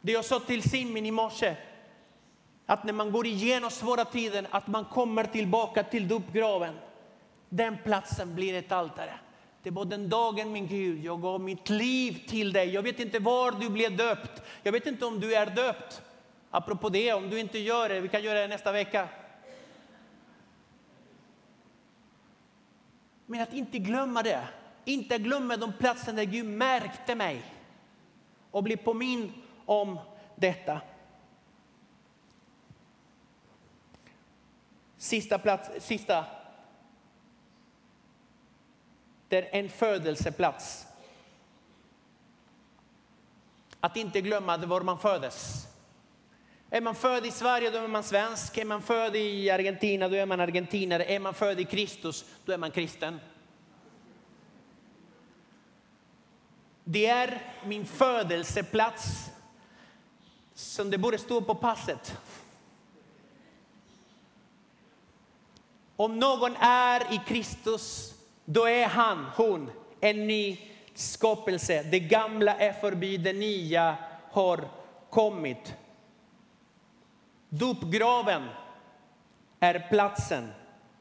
Det 0.02 0.12
jag 0.12 0.26
sa 0.26 0.40
till 0.40 0.70
Simin 0.70 1.06
i 1.06 1.12
morse, 1.12 1.56
att 2.66 2.84
när 2.84 2.94
man 2.94 3.12
går 3.12 3.28
igenom 3.28 3.70
svåra 3.72 4.06
tider, 4.06 4.48
att 4.50 4.68
man 4.68 4.86
kommer 4.86 5.24
tillbaka 5.24 5.84
till 5.84 6.08
dopgraven. 6.08 6.76
Den 7.50 7.78
platsen 7.84 8.36
blir 8.36 8.54
ett 8.54 8.72
altare. 8.72 9.14
Det 9.64 9.72
var 9.72 9.86
den 9.86 10.10
dagen, 10.10 10.52
min 10.52 10.68
Gud, 10.68 11.06
jag 11.06 11.22
gav 11.22 11.42
mitt 11.42 11.70
liv 11.70 12.28
till 12.28 12.54
dig. 12.54 12.70
Jag 12.70 12.82
vet 12.82 13.00
inte 13.00 13.20
var 13.20 13.52
du 13.52 13.70
blev 13.70 13.98
döpt. 13.98 14.42
Jag 14.64 14.72
vet 14.72 14.88
inte 14.88 15.06
om 15.06 15.20
du 15.20 15.36
är 15.36 15.46
döpt. 15.46 16.02
Apropå 16.52 16.90
det, 16.90 17.14
om 17.14 17.30
du 17.30 17.40
inte 17.40 17.60
gör 17.60 17.90
det, 17.90 18.02
vi 18.02 18.08
kan 18.08 18.24
göra 18.24 18.40
det 18.40 18.48
nästa 18.48 18.72
vecka. 18.72 19.10
Men 23.26 23.42
att 23.42 23.54
inte 23.54 23.80
glömma 23.80 24.24
det. 24.24 24.48
Inte 24.86 25.18
glömma 25.18 25.58
de 25.58 25.74
platser 25.74 26.14
där 26.14 26.24
Gud 26.24 26.46
märkte 26.46 27.16
mig 27.16 27.44
och 28.52 28.64
bli 28.64 28.78
påmind 28.78 29.32
om 29.66 30.00
detta. 30.36 30.82
Sista 34.98 35.40
plats, 35.40 35.86
sista 35.86 36.26
det 39.28 39.38
är 39.38 39.60
en 39.60 39.70
födelseplats. 39.70 40.88
Att 43.80 43.98
inte 43.98 44.22
glömma 44.22 44.58
var 44.58 44.82
man 44.82 45.00
föddes. 45.00 45.69
Är 46.70 46.82
man 46.82 46.96
född 46.96 47.26
i 47.26 47.32
Sverige 47.32 47.70
då 47.70 47.78
är 47.78 47.88
man 47.88 48.04
svensk, 48.04 48.58
är 48.58 48.66
man 48.66 48.82
född 48.82 49.16
i 49.16 49.50
Argentina 49.50 50.08
då 50.10 50.16
är 50.16 50.26
man 50.26 50.40
argentinare, 50.40 51.06
är 51.06 51.20
man 51.20 51.34
född 51.34 51.60
i 51.60 51.66
Kristus 51.66 52.26
då 52.46 52.54
är 52.54 52.58
man 52.58 52.72
kristen. 52.72 53.20
Det 56.84 57.06
är 57.06 57.42
min 57.66 57.86
födelseplats 57.86 59.30
som 60.54 60.90
det 60.90 60.98
borde 60.98 61.18
stå 61.18 61.42
på 61.42 61.56
passet. 61.56 62.18
Om 65.96 66.20
någon 66.20 66.56
är 66.60 67.14
i 67.14 67.22
Kristus 67.28 68.14
då 68.46 68.68
är 68.68 68.86
han, 68.86 69.26
hon, 69.36 69.72
en 70.00 70.28
ny 70.28 70.60
skapelse. 70.94 71.84
Det 71.84 72.00
gamla 72.00 72.56
är 72.56 72.74
förbi, 72.74 73.18
det 73.18 73.34
nya 73.34 73.96
har 74.32 74.68
kommit. 75.10 75.76
Dopgraven 77.50 78.50
är 79.60 79.88
platsen 79.90 80.50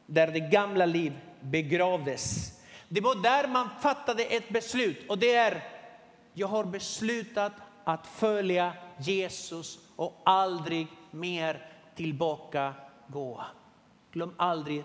där 0.06 0.26
det 0.26 0.40
gamla 0.40 0.86
liv 0.86 1.18
begravdes. 1.40 2.52
Det 2.88 3.00
var 3.00 3.22
där 3.22 3.48
man 3.48 3.68
fattade 3.80 4.24
ett 4.24 4.48
beslut 4.48 5.10
och 5.10 5.18
det 5.18 5.34
är 5.34 5.62
jag 6.32 6.48
har 6.48 6.64
beslutat 6.64 7.52
att 7.84 8.06
följa 8.06 8.72
Jesus 8.98 9.78
och 9.96 10.20
aldrig 10.24 10.86
mer 11.10 11.72
tillbaka 11.94 12.74
gå. 13.06 13.44
Glöm 14.12 14.34
aldrig 14.36 14.84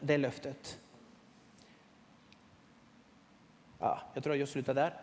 det 0.00 0.18
löftet. 0.18 0.78
Ja, 3.78 4.00
jag 4.14 4.24
tror 4.24 4.36
jag 4.36 4.48
slutar 4.48 4.74
där. 4.74 4.94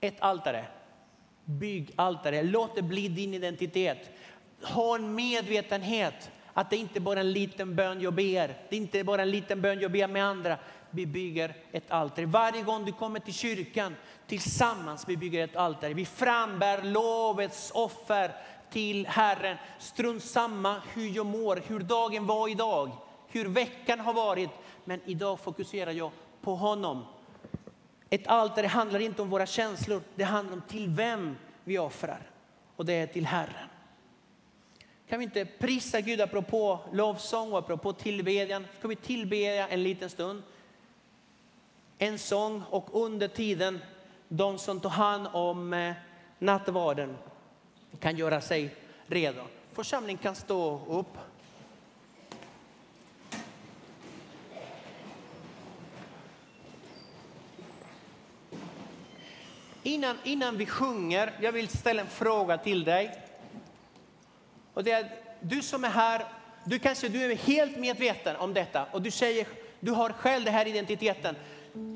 Ett 0.00 0.20
altare. 0.20 0.66
Bygg 1.44 1.92
altare. 1.96 2.42
Låt 2.42 2.74
det 2.74 2.82
bli 2.82 3.08
din 3.08 3.34
identitet. 3.34 4.10
Ha 4.62 4.94
en 4.94 5.14
medvetenhet 5.14 6.30
att 6.52 6.70
det 6.70 6.76
inte 6.76 7.00
bara 7.00 7.20
är 7.20 7.24
en 7.24 7.32
liten 7.32 7.76
bön 7.76 8.00
jag 8.00 8.14
ber. 8.14 8.56
Det 8.68 8.76
är 8.76 8.80
inte 8.80 9.04
bara 9.04 9.22
en 9.22 9.30
liten 9.30 9.60
bön 9.60 9.80
jag 9.80 9.92
ber 9.92 10.08
med 10.08 10.24
andra. 10.24 10.58
Vi 10.90 11.06
bygger 11.06 11.54
ett 11.72 11.90
altare. 11.90 12.26
Varje 12.26 12.62
gång 12.62 12.84
du 12.84 12.92
kommer 12.92 13.20
till 13.20 13.34
kyrkan 13.34 13.94
tillsammans 14.26 15.04
vi 15.08 15.16
bygger 15.16 15.44
ett 15.44 15.56
altare. 15.56 15.94
Vi 15.94 16.04
frambär 16.04 16.82
lovets 16.82 17.70
offer 17.74 18.32
till 18.70 19.06
Herren. 19.06 19.56
Strunt 19.78 20.24
samma 20.24 20.82
hur 20.94 21.08
jag 21.08 21.26
mår, 21.26 21.62
hur 21.66 21.80
dagen 21.80 22.26
var 22.26 22.48
idag, 22.48 22.90
hur 23.28 23.48
veckan 23.48 24.00
har 24.00 24.12
varit. 24.12 24.50
Men 24.84 25.00
idag 25.04 25.40
fokuserar 25.40 25.90
jag 25.90 26.10
på 26.42 26.54
honom. 26.54 27.04
Ett 28.12 28.26
altare 28.26 28.66
handlar 28.66 29.00
inte 29.00 29.22
om 29.22 29.30
våra 29.30 29.46
känslor, 29.46 30.02
det 30.14 30.24
handlar 30.24 30.54
om 30.54 30.62
till 30.68 30.88
vem 30.88 31.36
vi 31.64 31.78
offrar. 31.78 32.30
Och 32.76 32.86
det 32.86 32.92
är 32.92 33.06
till 33.06 33.26
Herren. 33.26 33.68
Kan 35.08 35.18
vi 35.18 35.24
inte 35.24 35.44
prisa 35.44 36.00
Gud 36.00 36.20
apropå 36.20 36.78
lovsång 36.92 37.52
och 37.52 37.58
apropå 37.58 37.92
tillbedjan? 37.92 38.66
Ska 38.78 38.88
vi 38.88 38.96
tillbedja 38.96 39.68
en 39.68 39.82
liten 39.82 40.10
stund? 40.10 40.42
En 41.98 42.18
sång 42.18 42.62
och 42.70 43.04
under 43.04 43.28
tiden 43.28 43.78
de 44.28 44.58
som 44.58 44.80
tar 44.80 44.90
hand 44.90 45.28
om 45.32 45.72
eh, 45.72 45.94
nattvarden 46.38 47.16
kan 48.00 48.16
göra 48.16 48.40
sig 48.40 48.74
redo. 49.06 49.42
Församlingen 49.72 50.22
kan 50.22 50.34
stå 50.34 50.80
upp. 50.88 51.18
Innan, 59.82 60.16
innan 60.24 60.56
vi 60.56 60.66
sjunger, 60.66 61.32
jag 61.40 61.52
vill 61.52 61.68
ställa 61.68 62.02
en 62.02 62.08
fråga 62.08 62.58
till 62.58 62.84
dig. 62.84 63.22
Och 64.74 64.84
det 64.84 64.92
är, 64.92 65.10
du 65.40 65.62
som 65.62 65.84
är 65.84 65.88
här, 65.88 66.24
du 66.64 66.78
kanske 66.78 67.08
du 67.08 67.32
är 67.32 67.36
helt 67.36 67.76
medveten 67.76 68.36
om 68.36 68.54
detta 68.54 68.86
och 68.92 69.02
du 69.02 69.10
säger, 69.10 69.46
du 69.80 69.90
har 69.90 70.10
själv 70.10 70.44
den 70.44 70.54
här 70.54 70.66
identiteten. 70.66 71.36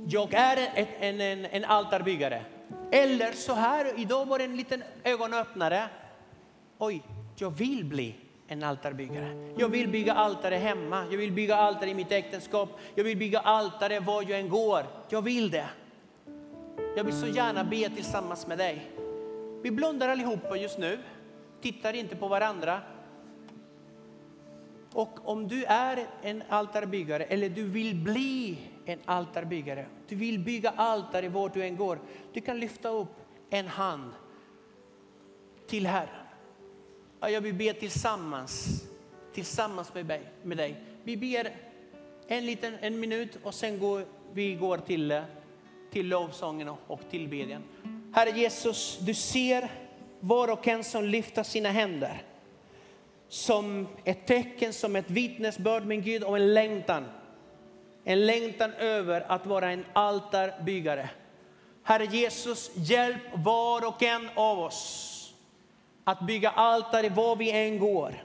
Jag 0.09 0.35
är 0.35 0.57
en, 0.75 0.87
en, 1.01 1.20
en, 1.20 1.44
en 1.44 1.64
altarbyggare. 1.64 2.44
Eller 2.92 3.33
så 3.33 3.53
här, 3.53 3.92
idag 3.96 4.27
var 4.27 4.38
det 4.38 4.44
en 4.44 4.57
liten 4.57 4.83
ögonöppnare. 5.05 5.88
Oj, 6.79 7.02
jag 7.37 7.50
vill 7.50 7.85
bli 7.85 8.15
en 8.48 8.63
altarbyggare. 8.63 9.54
Jag 9.58 9.69
vill 9.69 9.88
bygga 9.88 10.15
altare 10.15 10.54
hemma, 10.54 11.04
jag 11.10 11.19
vill 11.19 11.33
bygga 11.33 11.56
altare 11.56 11.90
i 11.90 11.94
mitt 11.94 12.13
äktenskap, 12.13 12.79
jag 12.94 13.04
vill 13.04 13.17
bygga 13.17 13.40
altare 13.40 14.00
var 14.00 14.23
jag 14.23 14.40
än 14.40 14.48
går. 14.48 14.87
Jag 15.08 15.23
vill 15.23 15.50
det. 15.50 15.69
Jag 16.97 17.05
vill 17.05 17.15
så 17.15 17.27
gärna 17.27 17.65
be 17.65 17.90
tillsammans 17.90 18.47
med 18.47 18.59
dig. 18.59 18.90
Vi 19.63 19.71
blundar 19.71 20.09
allihopa 20.09 20.57
just 20.57 20.79
nu, 20.79 20.99
tittar 21.61 21.92
inte 21.92 22.17
på 22.17 22.29
varandra. 22.29 22.81
Och 24.92 25.29
om 25.29 25.49
du 25.49 25.65
är 25.65 26.07
en 26.23 26.42
altarbyggare 26.49 27.25
eller 27.25 27.49
du 27.49 27.65
vill 27.65 27.94
bli 27.94 28.59
en 28.85 28.99
altarbyggare, 29.05 29.87
du 30.09 30.17
vill 30.17 30.38
bygga 30.38 30.71
altare 30.71 31.29
vart 31.29 31.55
du 31.55 31.63
än 31.65 31.77
går, 31.77 31.99
du 32.33 32.40
kan 32.40 32.61
lyfta 32.61 32.88
upp 32.88 33.15
en 33.51 33.67
hand 33.67 34.11
till 35.67 35.87
Herren. 35.87 36.27
Jag 37.21 37.40
vill 37.40 37.55
be 37.55 37.73
tillsammans, 37.73 38.85
tillsammans 39.33 39.92
med 40.42 40.57
dig. 40.57 40.85
Vi 41.05 41.17
ber 41.17 41.51
en 42.27 42.47
liten 42.47 42.75
en 42.81 43.01
minut 43.01 43.38
och 43.42 43.55
sen 43.55 43.79
går 43.79 44.05
vi 44.33 44.55
går 44.55 44.79
till 44.79 45.11
eh, 45.11 45.23
till 45.90 46.08
lovsången 46.08 46.68
och 46.87 47.00
tillbedjan. 47.10 47.62
Herre 48.12 48.30
Jesus, 48.30 48.98
du 49.00 49.14
ser 49.14 49.70
var 50.20 50.48
och 50.48 50.68
en 50.68 50.84
som 50.84 51.04
lyfter 51.04 51.42
sina 51.42 51.68
händer. 51.68 52.22
Som 53.28 53.88
ett 54.04 54.26
tecken, 54.26 54.72
som 54.72 54.96
ett 54.96 55.10
vittnesbörd, 55.10 55.87
min 55.87 56.02
Gud, 56.02 56.24
om 56.24 56.34
en 56.34 56.54
längtan. 56.54 57.04
En 58.04 58.26
längtan 58.26 58.72
över 58.72 59.32
att 59.32 59.46
vara 59.46 59.70
en 59.70 59.84
altarbyggare. 59.92 61.10
Herre 61.82 62.04
Jesus, 62.04 62.70
hjälp 62.74 63.22
var 63.34 63.88
och 63.88 64.02
en 64.02 64.30
av 64.34 64.58
oss 64.58 65.12
att 66.04 66.20
bygga 66.20 66.50
altare 66.50 67.08
var 67.08 67.37
vi 67.37 67.50
än 67.50 67.78
går. 67.78 68.24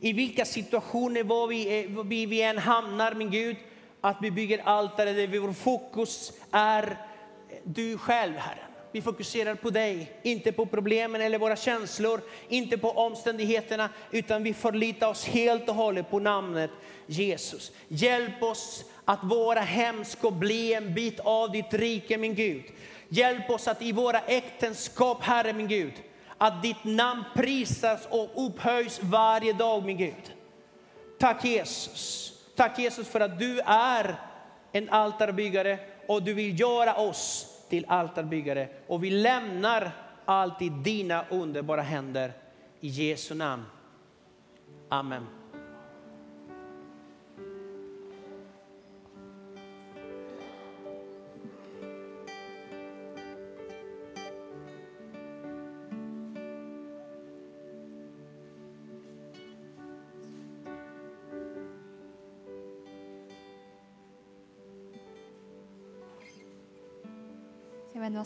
I 0.00 0.12
vilka 0.12 0.44
situationer 0.44 1.24
var 1.24 1.46
vi, 1.46 1.84
eh, 1.84 2.04
vi, 2.04 2.26
vi 2.26 2.42
än 2.42 2.58
hamnar, 2.58 3.14
min 3.14 3.30
Gud, 3.30 3.56
att 4.00 4.16
vi 4.22 4.30
bygger 4.30 4.58
altare 4.64 5.12
där 5.12 5.40
vår 5.40 5.52
fokus 5.52 6.32
är 6.50 6.82
eh, 6.82 7.56
du 7.64 7.98
själv, 7.98 8.36
Herre. 8.36 8.58
Vi 8.92 9.02
fokuserar 9.02 9.54
på 9.54 9.70
dig, 9.70 10.12
inte 10.22 10.52
på 10.52 10.66
problemen 10.66 11.20
eller 11.20 11.38
våra 11.38 11.56
känslor, 11.56 12.20
inte 12.48 12.78
på 12.78 12.90
omständigheterna, 12.90 13.88
utan 14.10 14.42
vi 14.42 14.54
förlitar 14.54 15.08
oss 15.08 15.24
helt 15.24 15.68
och 15.68 15.74
hållet 15.74 16.10
på 16.10 16.18
namnet 16.18 16.70
Jesus. 17.06 17.72
Hjälp 17.88 18.42
oss 18.42 18.84
att 19.04 19.24
våra 19.24 19.60
hem 19.60 20.04
ska 20.04 20.30
bli 20.30 20.74
en 20.74 20.94
bit 20.94 21.20
av 21.20 21.52
ditt 21.52 21.74
rike, 21.74 22.18
min 22.18 22.34
Gud. 22.34 22.64
Hjälp 23.08 23.50
oss 23.50 23.68
att 23.68 23.82
i 23.82 23.92
våra 23.92 24.20
äktenskap, 24.20 25.22
Herre 25.22 25.52
min 25.52 25.68
Gud, 25.68 25.92
att 26.38 26.62
ditt 26.62 26.84
namn 26.84 27.24
prisas 27.34 28.06
och 28.10 28.46
upphöjs 28.46 29.00
varje 29.02 29.52
dag, 29.52 29.84
min 29.84 29.96
Gud. 29.96 30.32
Tack 31.18 31.44
Jesus. 31.44 32.32
Tack 32.56 32.78
Jesus 32.78 33.08
för 33.08 33.20
att 33.20 33.38
du 33.38 33.60
är 33.66 34.16
en 34.72 34.90
altarbyggare 34.90 35.78
och 36.06 36.22
du 36.22 36.34
vill 36.34 36.60
göra 36.60 36.94
oss 36.94 37.52
till 37.68 37.84
altarbyggare. 37.88 38.68
Och 38.86 39.04
vi 39.04 39.10
lämnar 39.10 39.90
allt 40.24 40.62
i 40.62 40.68
dina 40.68 41.24
underbara 41.30 41.82
händer. 41.82 42.32
I 42.80 42.88
Jesu 42.88 43.34
namn. 43.34 43.64
Amen. 44.88 45.26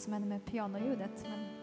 Som 0.01 0.13
hände 0.13 0.29
med 0.29 0.45
pianoljudet. 0.45 1.25
Men... 1.25 1.60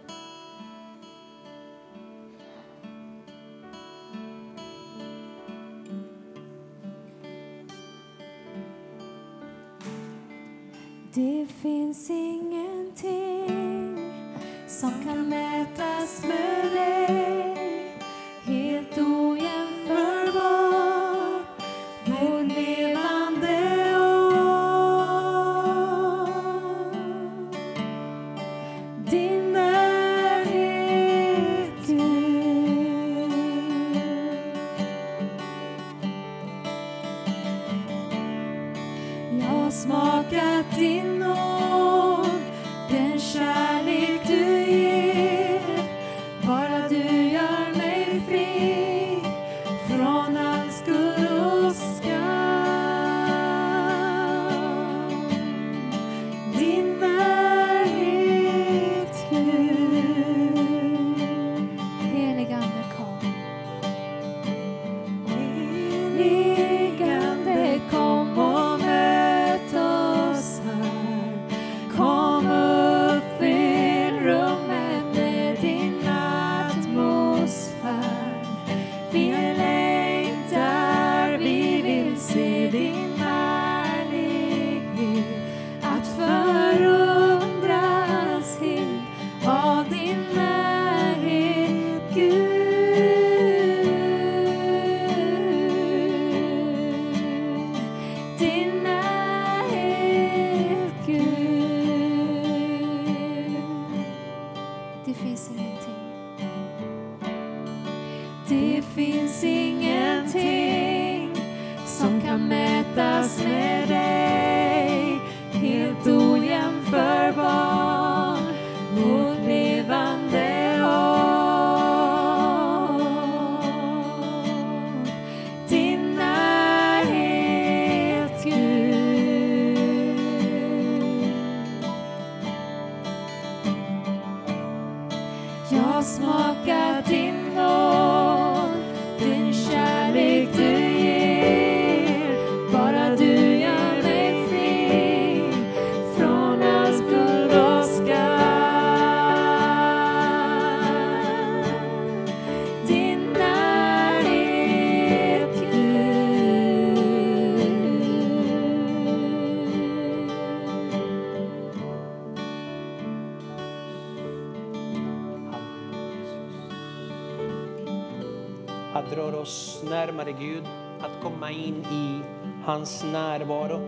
hans 172.78 173.03
närvaro. 173.03 173.80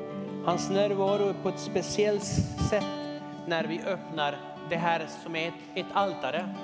Hans 0.45 0.69
närvaro 0.69 1.29
är 1.29 1.33
på 1.33 1.49
ett 1.49 1.59
speciellt 1.59 2.23
sätt 2.69 2.85
när 3.47 3.63
vi 3.63 3.81
öppnar 3.81 4.37
det 4.69 4.75
här 4.75 5.07
som 5.23 5.35
är 5.35 5.47
ett, 5.47 5.53
ett 5.75 5.85
altare. 5.93 6.55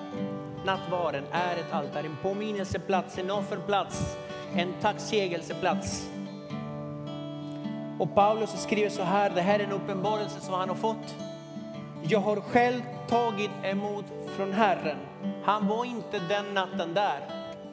Nattvarden 0.66 1.24
är 1.32 1.56
ett 1.56 1.74
altare, 1.74 2.06
en 2.06 2.18
påminnelseplats, 2.22 3.18
en 3.18 3.32
offerplats, 3.32 4.18
en 4.56 4.74
tacksägelseplats. 4.82 6.10
Och 8.00 8.16
Paulus 8.16 8.62
skriver 8.62 8.90
så 8.90 9.04
här, 9.04 9.30
det 9.30 9.42
här 9.42 9.60
är 9.60 9.64
en 9.64 9.72
uppenbarelse 9.72 10.42
som 10.42 10.54
han 10.54 10.70
har 10.70 10.76
fått. 10.76 11.16
Jag 12.04 12.20
har 12.20 12.42
själv 12.42 12.82
tagit 13.08 13.52
emot 13.64 14.06
från 14.38 14.54
Herren. 14.54 14.98
Han 15.44 15.68
var 15.68 15.86
inte 15.86 16.20
den 16.20 16.54
natten 16.54 16.94
där, 16.94 17.20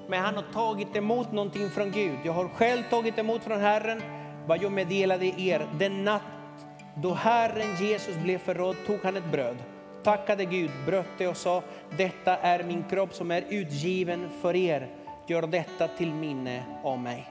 men 0.08 0.22
han 0.22 0.34
har 0.34 0.44
tagit 0.52 0.96
emot 0.96 1.32
någonting 1.32 1.70
från 1.70 1.90
Gud. 1.90 2.18
Jag 2.24 2.32
har 2.32 2.48
själv 2.48 2.82
tagit 2.90 3.18
emot 3.18 3.44
från 3.44 3.60
Herren 3.60 4.02
vad 4.46 4.62
jag 4.62 4.72
meddelade 4.72 5.26
er. 5.26 5.66
Den 5.78 6.04
natt 6.04 6.22
då 6.94 7.14
Herren 7.14 7.76
Jesus 7.80 8.16
blev 8.16 8.38
förrådd 8.38 8.76
tog 8.86 8.98
han 9.02 9.16
ett 9.16 9.32
bröd. 9.32 9.56
tackade 10.02 10.44
Gud, 10.44 10.70
bröt 10.86 11.06
det 11.18 11.28
och 11.28 11.36
sa, 11.36 11.62
detta 11.96 12.36
är 12.36 12.62
min 12.62 12.84
kropp 12.90 13.14
som 13.14 13.30
är 13.30 13.44
utgiven 13.48 14.28
för 14.40 14.56
er. 14.56 14.88
Gör 15.26 15.42
detta 15.42 15.88
till 15.88 16.12
minne 16.14 16.62
om 16.82 17.02
mig. 17.02 17.30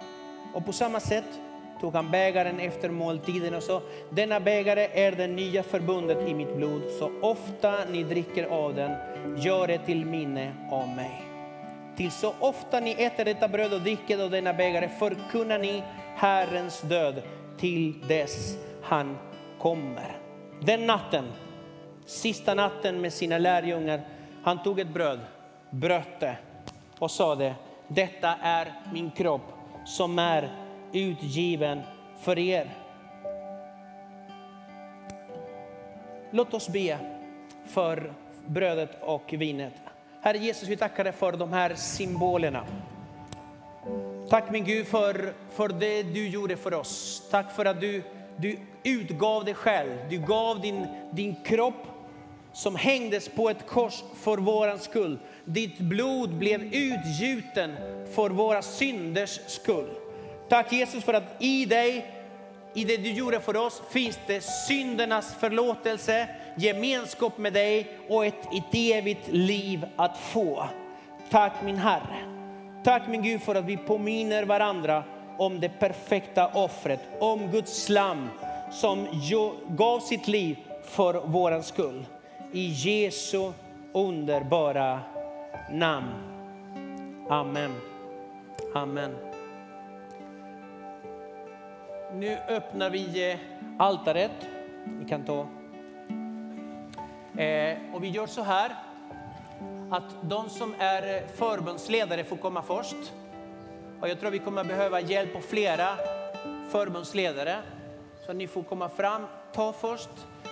Och 0.53 0.65
på 0.65 0.73
samma 0.73 0.99
sätt 0.99 1.39
tog 1.81 1.93
han 1.93 2.11
bägaren 2.11 2.59
efter 2.59 2.89
måltiden 2.89 3.55
och 3.55 3.63
sa, 3.63 3.81
denna 4.09 4.39
bägare 4.39 4.87
är 4.93 5.11
det 5.11 5.27
nya 5.27 5.63
förbundet 5.63 6.27
i 6.27 6.33
mitt 6.33 6.55
blod, 6.55 6.81
så 6.99 7.11
ofta 7.21 7.85
ni 7.91 8.03
dricker 8.03 8.45
av 8.45 8.75
den, 8.75 8.91
gör 9.37 9.67
det 9.67 9.77
till 9.77 10.05
minne 10.05 10.53
om 10.71 10.95
mig. 10.95 11.23
Till 11.97 12.11
så 12.11 12.33
ofta 12.39 12.79
ni 12.79 12.91
äter 12.91 13.25
detta 13.25 13.47
bröd 13.47 13.73
och 13.73 13.81
dricker 13.81 14.23
av 14.23 14.31
denna 14.31 14.53
bägare 14.53 14.89
förkunnar 14.99 15.59
ni 15.59 15.83
Herrens 16.15 16.81
död 16.81 17.21
till 17.57 18.07
dess 18.07 18.57
han 18.81 19.17
kommer. 19.59 20.17
Den 20.61 20.87
natten, 20.87 21.25
sista 22.05 22.53
natten 22.53 23.01
med 23.01 23.13
sina 23.13 23.37
lärjungar, 23.37 24.01
han 24.43 24.63
tog 24.63 24.79
ett 24.79 24.93
bröd, 24.93 25.19
bröt 25.69 26.19
det 26.19 26.37
och 26.99 27.11
sa 27.11 27.35
det, 27.35 27.55
detta 27.87 28.35
är 28.41 28.73
min 28.93 29.11
kropp 29.11 29.53
som 29.85 30.19
är 30.19 30.49
utgiven 30.93 31.81
för 32.19 32.39
er. 32.39 32.69
Låt 36.31 36.53
oss 36.53 36.69
be 36.69 36.97
för 37.65 38.13
brödet 38.45 38.97
och 39.01 39.33
vinet. 39.33 39.73
Herre 40.21 40.37
Jesus, 40.37 40.69
vi 40.69 40.77
tackar 40.77 41.03
dig 41.03 41.13
för 41.13 41.31
de 41.31 41.53
här 41.53 41.75
symbolerna. 41.75 42.65
Tack 44.31 44.51
min 44.51 44.65
Gud 44.65 44.87
för, 44.87 45.33
för 45.53 45.67
det 45.67 46.03
du 46.03 46.27
gjorde 46.27 46.57
för 46.57 46.73
oss. 46.73 47.23
Tack 47.31 47.55
för 47.55 47.65
att 47.65 47.81
du, 47.81 48.03
du 48.37 48.57
utgav 48.83 49.45
dig 49.45 49.53
själv. 49.53 49.91
Du 50.09 50.17
gav 50.17 50.61
din, 50.61 50.87
din 51.11 51.35
kropp 51.43 51.87
som 52.53 52.75
hängdes 52.75 53.29
på 53.29 53.49
ett 53.49 53.67
kors 53.67 54.03
för 54.15 54.37
våran 54.37 54.79
skull. 54.79 55.19
Ditt 55.45 55.79
blod 55.79 56.29
blev 56.29 56.63
utgjuten 56.63 57.75
för 58.15 58.29
våra 58.29 58.61
synders 58.61 59.39
skull. 59.47 59.89
Tack 60.49 60.71
Jesus 60.71 61.03
för 61.03 61.13
att 61.13 61.35
i 61.39 61.65
dig, 61.65 62.13
i 62.73 62.83
det 62.83 62.97
du 62.97 63.11
gjorde 63.11 63.39
för 63.39 63.57
oss, 63.57 63.81
finns 63.89 64.19
det 64.27 64.41
syndernas 64.41 65.35
förlåtelse, 65.39 66.27
gemenskap 66.57 67.37
med 67.37 67.53
dig 67.53 67.97
och 68.09 68.25
ett, 68.25 68.45
ett 68.53 68.73
evigt 68.73 69.27
liv 69.27 69.85
att 69.95 70.17
få. 70.17 70.67
Tack 71.29 71.53
min 71.63 71.77
Herre. 71.77 72.30
Tack 72.83 73.07
min 73.07 73.21
Gud 73.21 73.41
för 73.41 73.55
att 73.55 73.65
vi 73.65 73.77
påminner 73.77 74.45
varandra 74.45 75.03
om 75.37 75.59
det 75.59 75.69
perfekta 75.69 76.47
offret, 76.47 76.99
om 77.19 77.51
Guds 77.51 77.89
lam 77.89 78.29
som 78.71 79.07
gav 79.67 79.99
sitt 79.99 80.27
liv 80.27 80.57
för 80.83 81.21
vår 81.25 81.61
skull. 81.61 82.05
I 82.51 82.67
Jesu 82.67 83.51
underbara 83.93 84.99
namn. 85.71 86.13
Amen. 87.29 87.71
Amen. 88.75 89.15
Nu 92.13 92.37
öppnar 92.49 92.89
vi 92.89 93.31
eh, 93.31 93.39
altaret. 93.77 94.47
Vi 94.85 95.05
kan 95.05 95.25
ta. 95.25 95.47
Eh, 97.41 97.77
och 97.93 98.03
vi 98.03 98.09
gör 98.09 98.27
så 98.27 98.41
här 98.43 98.75
att 99.91 100.15
de 100.21 100.49
som 100.49 100.75
är 100.79 101.15
eh, 101.15 101.27
förbundsledare 101.35 102.23
får 102.23 102.37
komma 102.37 102.61
först. 102.61 103.13
Och 104.01 104.09
jag 104.09 104.19
tror 104.19 104.31
vi 104.31 104.39
kommer 104.39 104.63
behöva 104.63 105.01
hjälp 105.01 105.35
av 105.35 105.41
flera 105.41 105.87
förbundsledare. 106.69 107.55
Så 108.25 108.33
ni 108.33 108.47
får 108.47 108.63
komma 108.63 108.89
fram, 108.89 109.21
ta 109.53 109.73
först. 109.73 110.09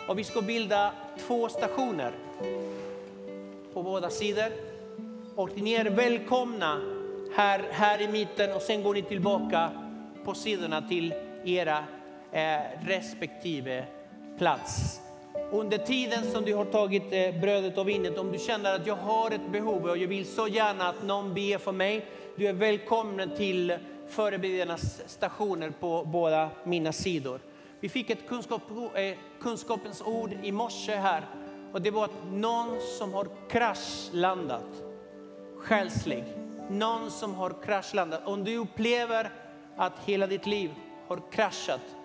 Och 0.08 0.20
vi 0.20 0.24
ska 0.24 0.42
bilda 0.42 0.92
två 1.28 1.50
stationer 1.50 2.12
på 3.74 3.84
båda 3.84 4.10
sidor. 4.10 4.52
Och 5.36 5.58
ni 5.58 5.74
är 5.74 5.90
välkomna 5.90 6.82
här, 7.36 7.64
här 7.72 8.02
i 8.02 8.08
mitten 8.08 8.54
och 8.54 8.62
sen 8.62 8.84
går 8.84 8.94
ni 8.94 9.02
tillbaka 9.02 9.70
på 10.26 10.34
sidorna 10.34 10.82
till 10.82 11.14
era 11.46 11.84
eh, 12.32 12.60
respektive 12.86 13.86
plats. 14.38 15.02
Under 15.52 15.78
tiden 15.78 16.32
som 16.32 16.46
du 16.46 16.56
har 16.56 16.66
tagit 16.66 17.04
eh, 17.12 17.42
brödet 17.42 17.78
och 17.78 17.88
vinet, 17.88 18.18
om 18.18 18.32
du 18.32 18.40
känner 18.40 18.76
att 18.76 18.88
jag 18.88 18.96
har 18.96 19.32
ett 19.32 19.52
behov 19.52 19.86
och 19.86 19.98
jag 19.98 20.08
vill 20.08 20.26
så 20.26 20.48
gärna 20.48 20.90
att 20.90 21.04
någon 21.04 21.34
ber 21.34 21.58
för 21.58 21.72
mig, 21.72 22.06
du 22.36 22.48
är 22.48 22.54
välkommen 22.54 23.36
till 23.38 23.78
förebedjarnas 24.08 25.02
stationer 25.06 25.74
på 25.80 26.04
båda 26.06 26.50
mina 26.64 26.92
sidor. 26.92 27.40
Vi 27.80 27.90
fick 27.90 28.10
ett 28.10 28.28
kunskap, 28.28 28.62
eh, 28.96 29.18
kunskapens 29.42 30.02
ord 30.02 30.34
i 30.44 30.52
morse 30.52 30.96
här 30.96 31.24
och 31.74 31.82
det 31.82 31.92
var 31.92 32.06
att 32.06 32.32
någon 32.32 32.80
som 32.98 33.14
har 33.14 33.28
kraschlandat 33.50 34.84
själslig, 35.58 36.24
någon 36.70 37.12
som 37.12 37.36
har 37.36 37.64
kraschlandat. 37.64 38.28
Om 38.28 38.44
du 38.44 38.58
upplever 38.58 39.32
att 39.78 40.00
hela 40.06 40.28
ditt 40.28 40.46
liv 40.46 40.72
har 41.08 41.32
kraschat, 41.32 41.96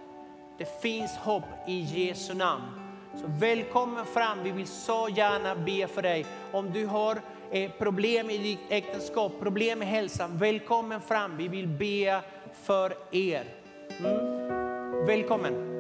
det 0.59 0.83
finns 0.83 1.17
hopp 1.17 1.69
i 1.69 1.81
Jesu 1.81 2.35
namn. 2.35 2.84
Så 3.17 3.27
välkommen 3.39 4.07
fram, 4.07 4.43
vi 4.45 4.51
vill 4.51 4.67
så 4.67 5.09
gärna 5.17 5.55
be 5.55 5.87
för 5.87 6.03
dig. 6.03 6.27
Om 6.53 6.73
du 6.73 6.87
har 6.87 7.19
eh, 7.51 7.71
problem 7.71 8.31
i 8.31 8.39
ditt 8.39 8.59
äktenskap, 8.69 9.33
problem 9.41 9.79
med 9.79 9.89
hälsan, 9.89 10.39
välkommen 10.39 11.01
fram. 11.01 11.37
Vi 11.37 11.49
vill 11.49 11.69
be 11.69 12.21
för 12.63 12.95
er. 13.11 13.45
Mm. 13.99 15.07
Välkommen. 15.07 15.74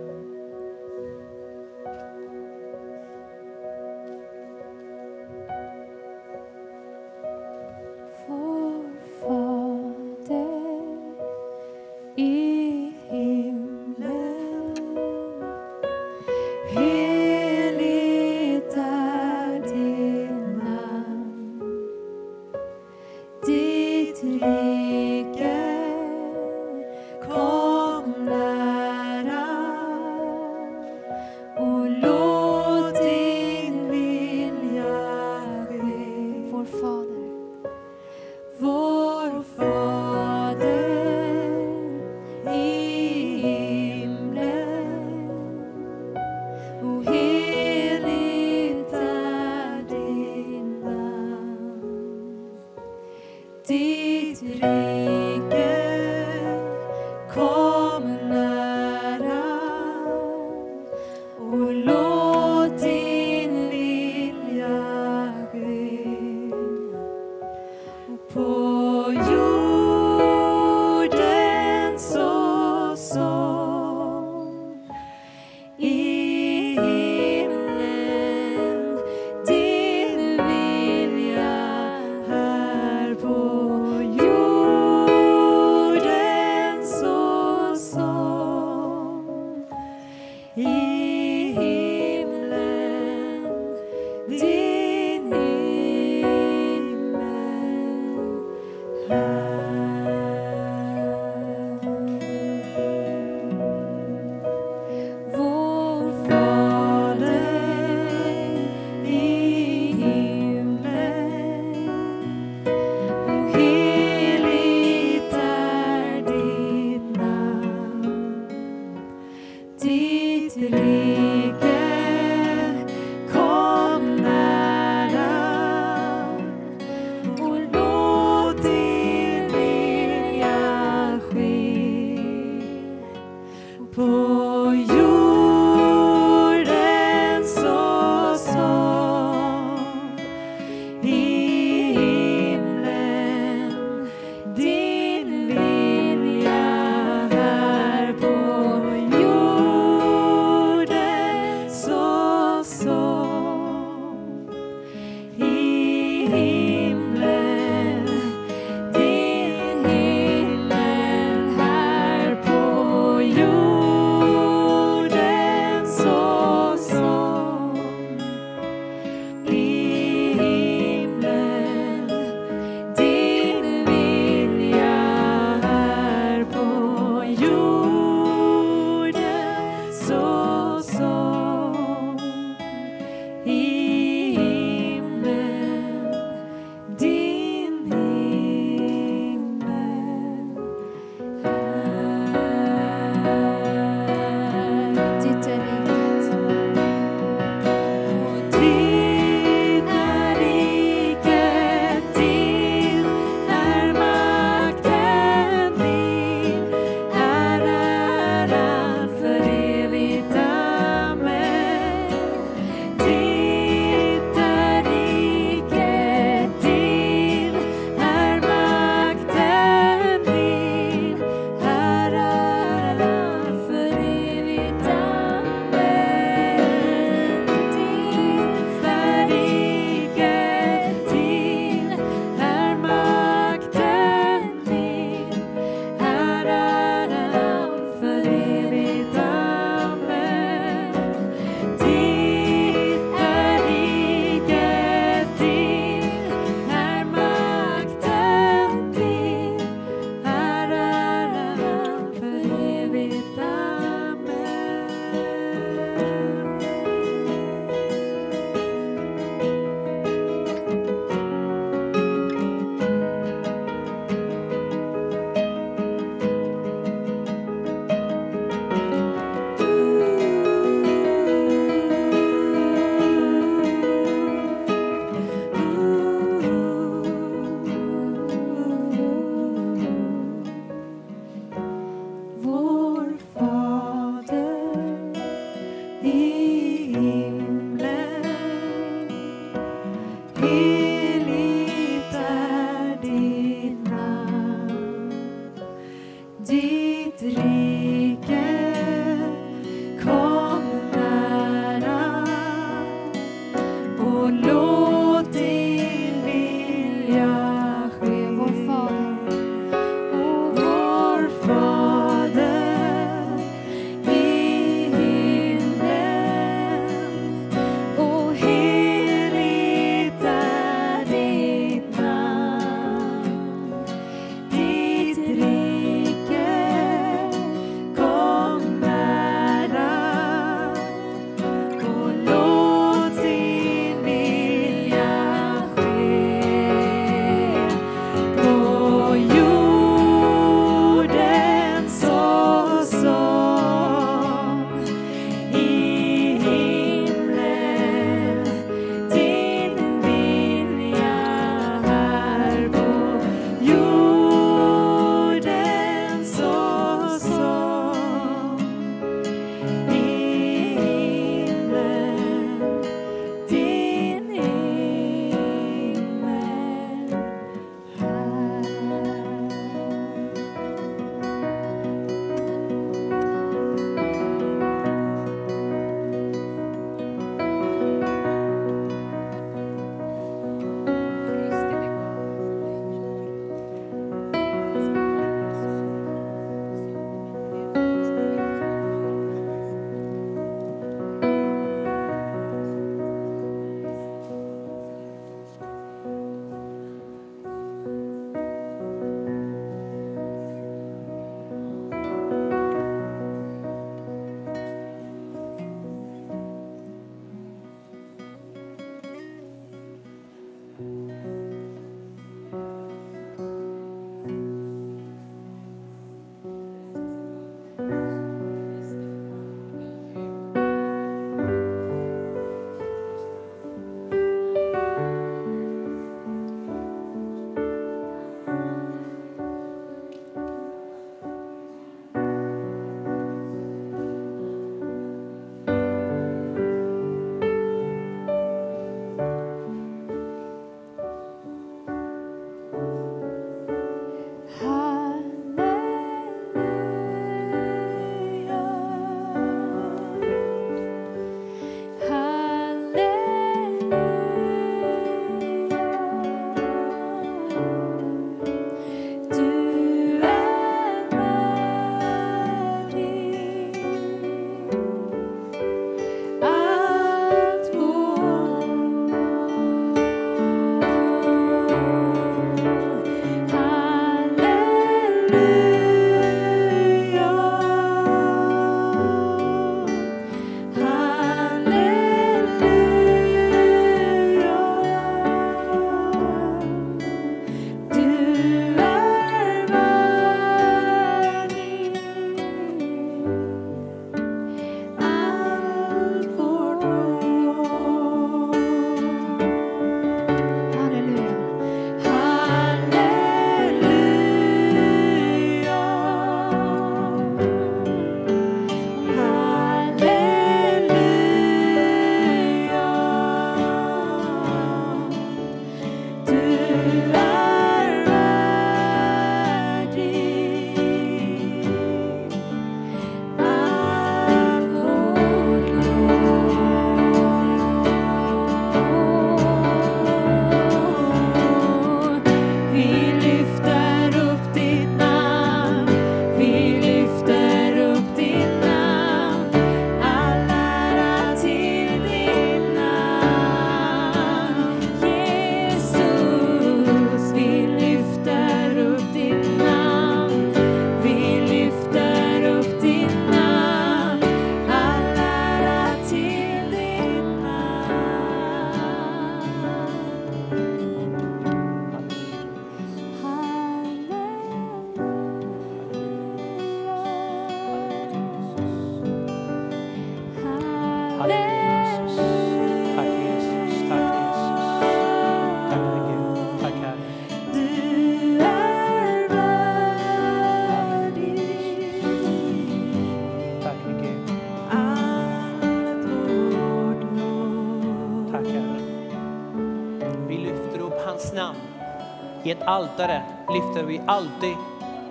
I 592.45 592.51
ett 592.51 592.62
altare 592.62 593.22
lyfter 593.49 593.82
vi 593.82 594.01
alltid 594.07 594.57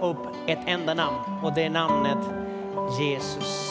upp 0.02 0.28
ett 0.48 0.60
enda 0.66 0.94
namn 0.94 1.18
och 1.44 1.54
det 1.54 1.64
är 1.64 1.70
namnet 1.70 2.18
Jesus. 3.00 3.70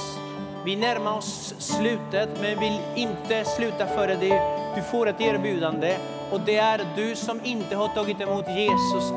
Vi 0.65 0.77
närmar 0.77 1.17
oss 1.17 1.55
slutet 1.59 2.29
men 2.41 2.61
vill 2.61 2.81
inte 2.95 3.45
sluta 3.45 3.87
före 3.87 4.15
det. 4.15 4.43
Du 4.77 4.83
får 4.83 5.09
ett 5.09 5.21
erbjudande 5.21 5.97
och 6.33 6.41
det 6.41 6.57
är 6.57 6.81
du 6.97 7.17
som 7.17 7.41
inte 7.45 7.77
har 7.77 7.89
tagit 7.89 8.21
emot 8.21 8.49
Jesus 8.49 9.13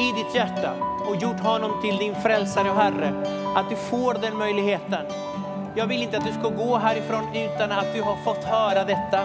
i 0.00 0.22
ditt 0.22 0.34
hjärta 0.34 0.72
och 1.08 1.16
gjort 1.16 1.40
honom 1.40 1.82
till 1.82 1.96
din 1.96 2.14
frälsare 2.14 2.70
och 2.70 2.76
Herre. 2.76 3.12
Att 3.54 3.70
du 3.70 3.76
får 3.76 4.14
den 4.14 4.36
möjligheten. 4.36 5.06
Jag 5.74 5.86
vill 5.86 6.02
inte 6.02 6.18
att 6.18 6.26
du 6.26 6.32
ska 6.32 6.48
gå 6.48 6.76
härifrån 6.78 7.36
utan 7.36 7.72
att 7.72 7.94
du 7.94 8.02
har 8.02 8.16
fått 8.24 8.44
höra 8.44 8.84
detta. 8.84 9.20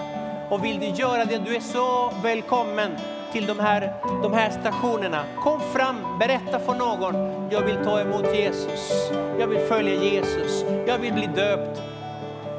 Och 0.49 0.65
vill 0.65 0.79
du 0.79 0.85
göra 0.85 1.25
det, 1.25 1.37
du 1.37 1.55
är 1.55 1.59
så 1.59 2.11
välkommen 2.23 2.91
till 3.31 3.45
de 3.45 3.59
här, 3.59 3.93
de 4.23 4.33
här 4.33 4.49
stationerna. 4.49 5.23
Kom 5.43 5.59
fram, 5.59 5.95
berätta 6.19 6.59
för 6.59 6.73
någon. 6.73 7.15
Jag 7.51 7.61
vill 7.61 7.77
ta 7.83 8.01
emot 8.01 8.35
Jesus. 8.35 9.11
Jag 9.39 9.47
vill 9.47 9.59
följa 9.59 9.93
Jesus. 9.93 10.65
Jag 10.87 10.97
vill 10.97 11.13
bli 11.13 11.29
döpt. 11.35 11.81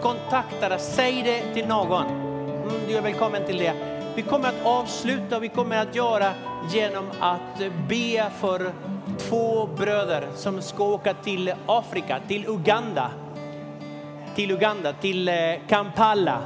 Kontakta 0.03 0.68
dig, 0.68 0.79
säg 0.81 1.23
det 1.23 1.55
till 1.55 1.66
någon. 1.66 2.07
Mm, 2.07 2.73
du 2.89 2.97
är 2.97 3.03
välkommen 3.03 3.47
till 3.47 3.59
det. 3.59 3.73
Vi 4.14 4.23
kommer 4.23 4.49
att 4.49 4.64
avsluta 4.66 5.37
och 5.37 5.43
vi 5.43 5.49
kommer 5.49 5.83
att 5.83 5.95
göra 5.95 6.33
genom 6.70 7.05
att 7.20 7.59
be 7.89 8.31
för 8.41 8.73
två 9.18 9.66
bröder 9.66 10.29
som 10.35 10.62
ska 10.62 10.85
åka 10.85 11.14
till 11.14 11.55
Afrika, 11.66 12.18
till 12.29 12.47
Uganda. 12.49 13.11
Till 14.35 14.51
Uganda, 14.51 14.93
till 14.93 15.29
eh, 15.29 15.35
Kampala. 15.68 16.39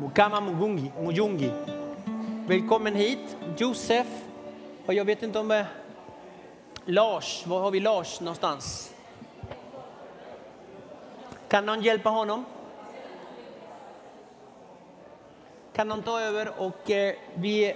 Mukama 0.00 0.40
Mugungi, 0.40 0.92
Mujungi. 1.00 1.50
Välkommen 2.46 2.94
hit, 2.94 3.36
Josef. 3.56 4.06
Och 4.86 4.94
jag 4.94 5.04
vet 5.04 5.22
inte 5.22 5.38
om... 5.38 5.50
Eh, 5.50 5.64
Lars, 6.84 7.46
var 7.46 7.60
har 7.60 7.70
vi 7.70 7.80
Lars 7.80 8.20
någonstans? 8.20 8.94
Kan 11.48 11.66
någon 11.66 11.82
hjälpa 11.82 12.10
honom? 12.10 12.44
Kan 15.72 15.88
någon 15.88 16.02
ta 16.02 16.20
över 16.20 16.60
och 16.60 16.90
eh, 16.90 17.14
vi 17.34 17.74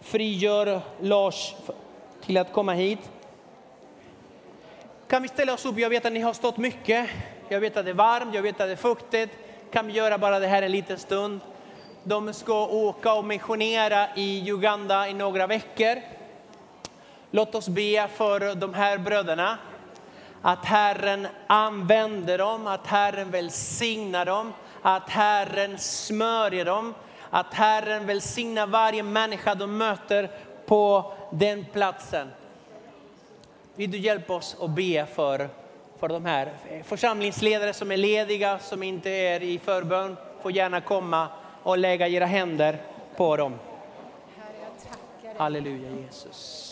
frigör 0.00 0.80
Lars 1.00 1.54
till 2.24 2.36
att 2.36 2.52
komma 2.52 2.72
hit. 2.72 3.10
Kan 5.08 5.22
vi 5.22 5.28
ställa 5.28 5.54
oss 5.54 5.64
upp? 5.66 5.78
Jag 5.78 5.90
vet 5.90 6.06
att 6.06 6.12
ni 6.12 6.20
har 6.20 6.32
stått 6.32 6.56
mycket. 6.56 7.10
Jag 7.48 7.60
vet 7.60 7.76
att 7.76 7.84
det 7.84 7.90
är 7.90 7.94
varmt, 7.94 8.34
jag 8.34 8.42
vet 8.42 8.60
att 8.60 8.68
det 8.68 8.72
är 8.72 8.76
fuktigt. 8.76 9.43
Kan 9.74 9.86
vi 9.86 9.92
göra 9.92 10.18
bara 10.18 10.38
det 10.38 10.46
här 10.46 10.62
en 10.62 10.72
liten 10.72 10.98
stund? 10.98 11.40
De 12.04 12.32
ska 12.32 12.66
åka 12.66 13.12
och 13.12 13.24
missionera 13.24 14.06
i 14.16 14.50
Uganda 14.50 15.08
i 15.08 15.14
några 15.14 15.46
veckor. 15.46 16.02
Låt 17.30 17.54
oss 17.54 17.68
be 17.68 18.08
för 18.08 18.54
de 18.54 18.74
här 18.74 18.98
bröderna. 18.98 19.58
Att 20.42 20.64
Herren 20.64 21.26
använder 21.46 22.38
dem, 22.38 22.66
att 22.66 22.86
Herren 22.86 23.30
välsignar 23.30 24.24
dem, 24.24 24.52
att 24.82 25.10
Herren 25.10 25.78
smörjer 25.78 26.64
dem, 26.64 26.94
att 27.30 27.54
Herren 27.54 28.06
välsignar 28.06 28.66
varje 28.66 29.02
människa 29.02 29.54
de 29.54 29.78
möter 29.78 30.30
på 30.66 31.12
den 31.32 31.66
platsen. 31.72 32.30
Vill 33.74 33.90
du 33.90 33.98
hjälpa 33.98 34.34
oss 34.34 34.56
att 34.60 34.70
be 34.70 35.06
för, 35.06 35.48
för 35.98 36.08
de 36.08 36.24
här 36.24 36.52
församlingsledare 36.84 37.72
som 37.72 37.92
är 37.92 37.96
lediga, 37.96 38.58
som 38.58 38.82
inte 38.82 39.10
är 39.10 39.42
i 39.42 39.58
förbön, 39.58 40.16
får 40.42 40.52
gärna 40.52 40.80
komma 40.80 41.28
och 41.62 41.78
lägga 41.78 42.08
era 42.08 42.26
händer 42.26 42.78
på 43.16 43.36
dem. 43.36 43.58
Halleluja 45.36 45.90
Jesus. 45.90 46.63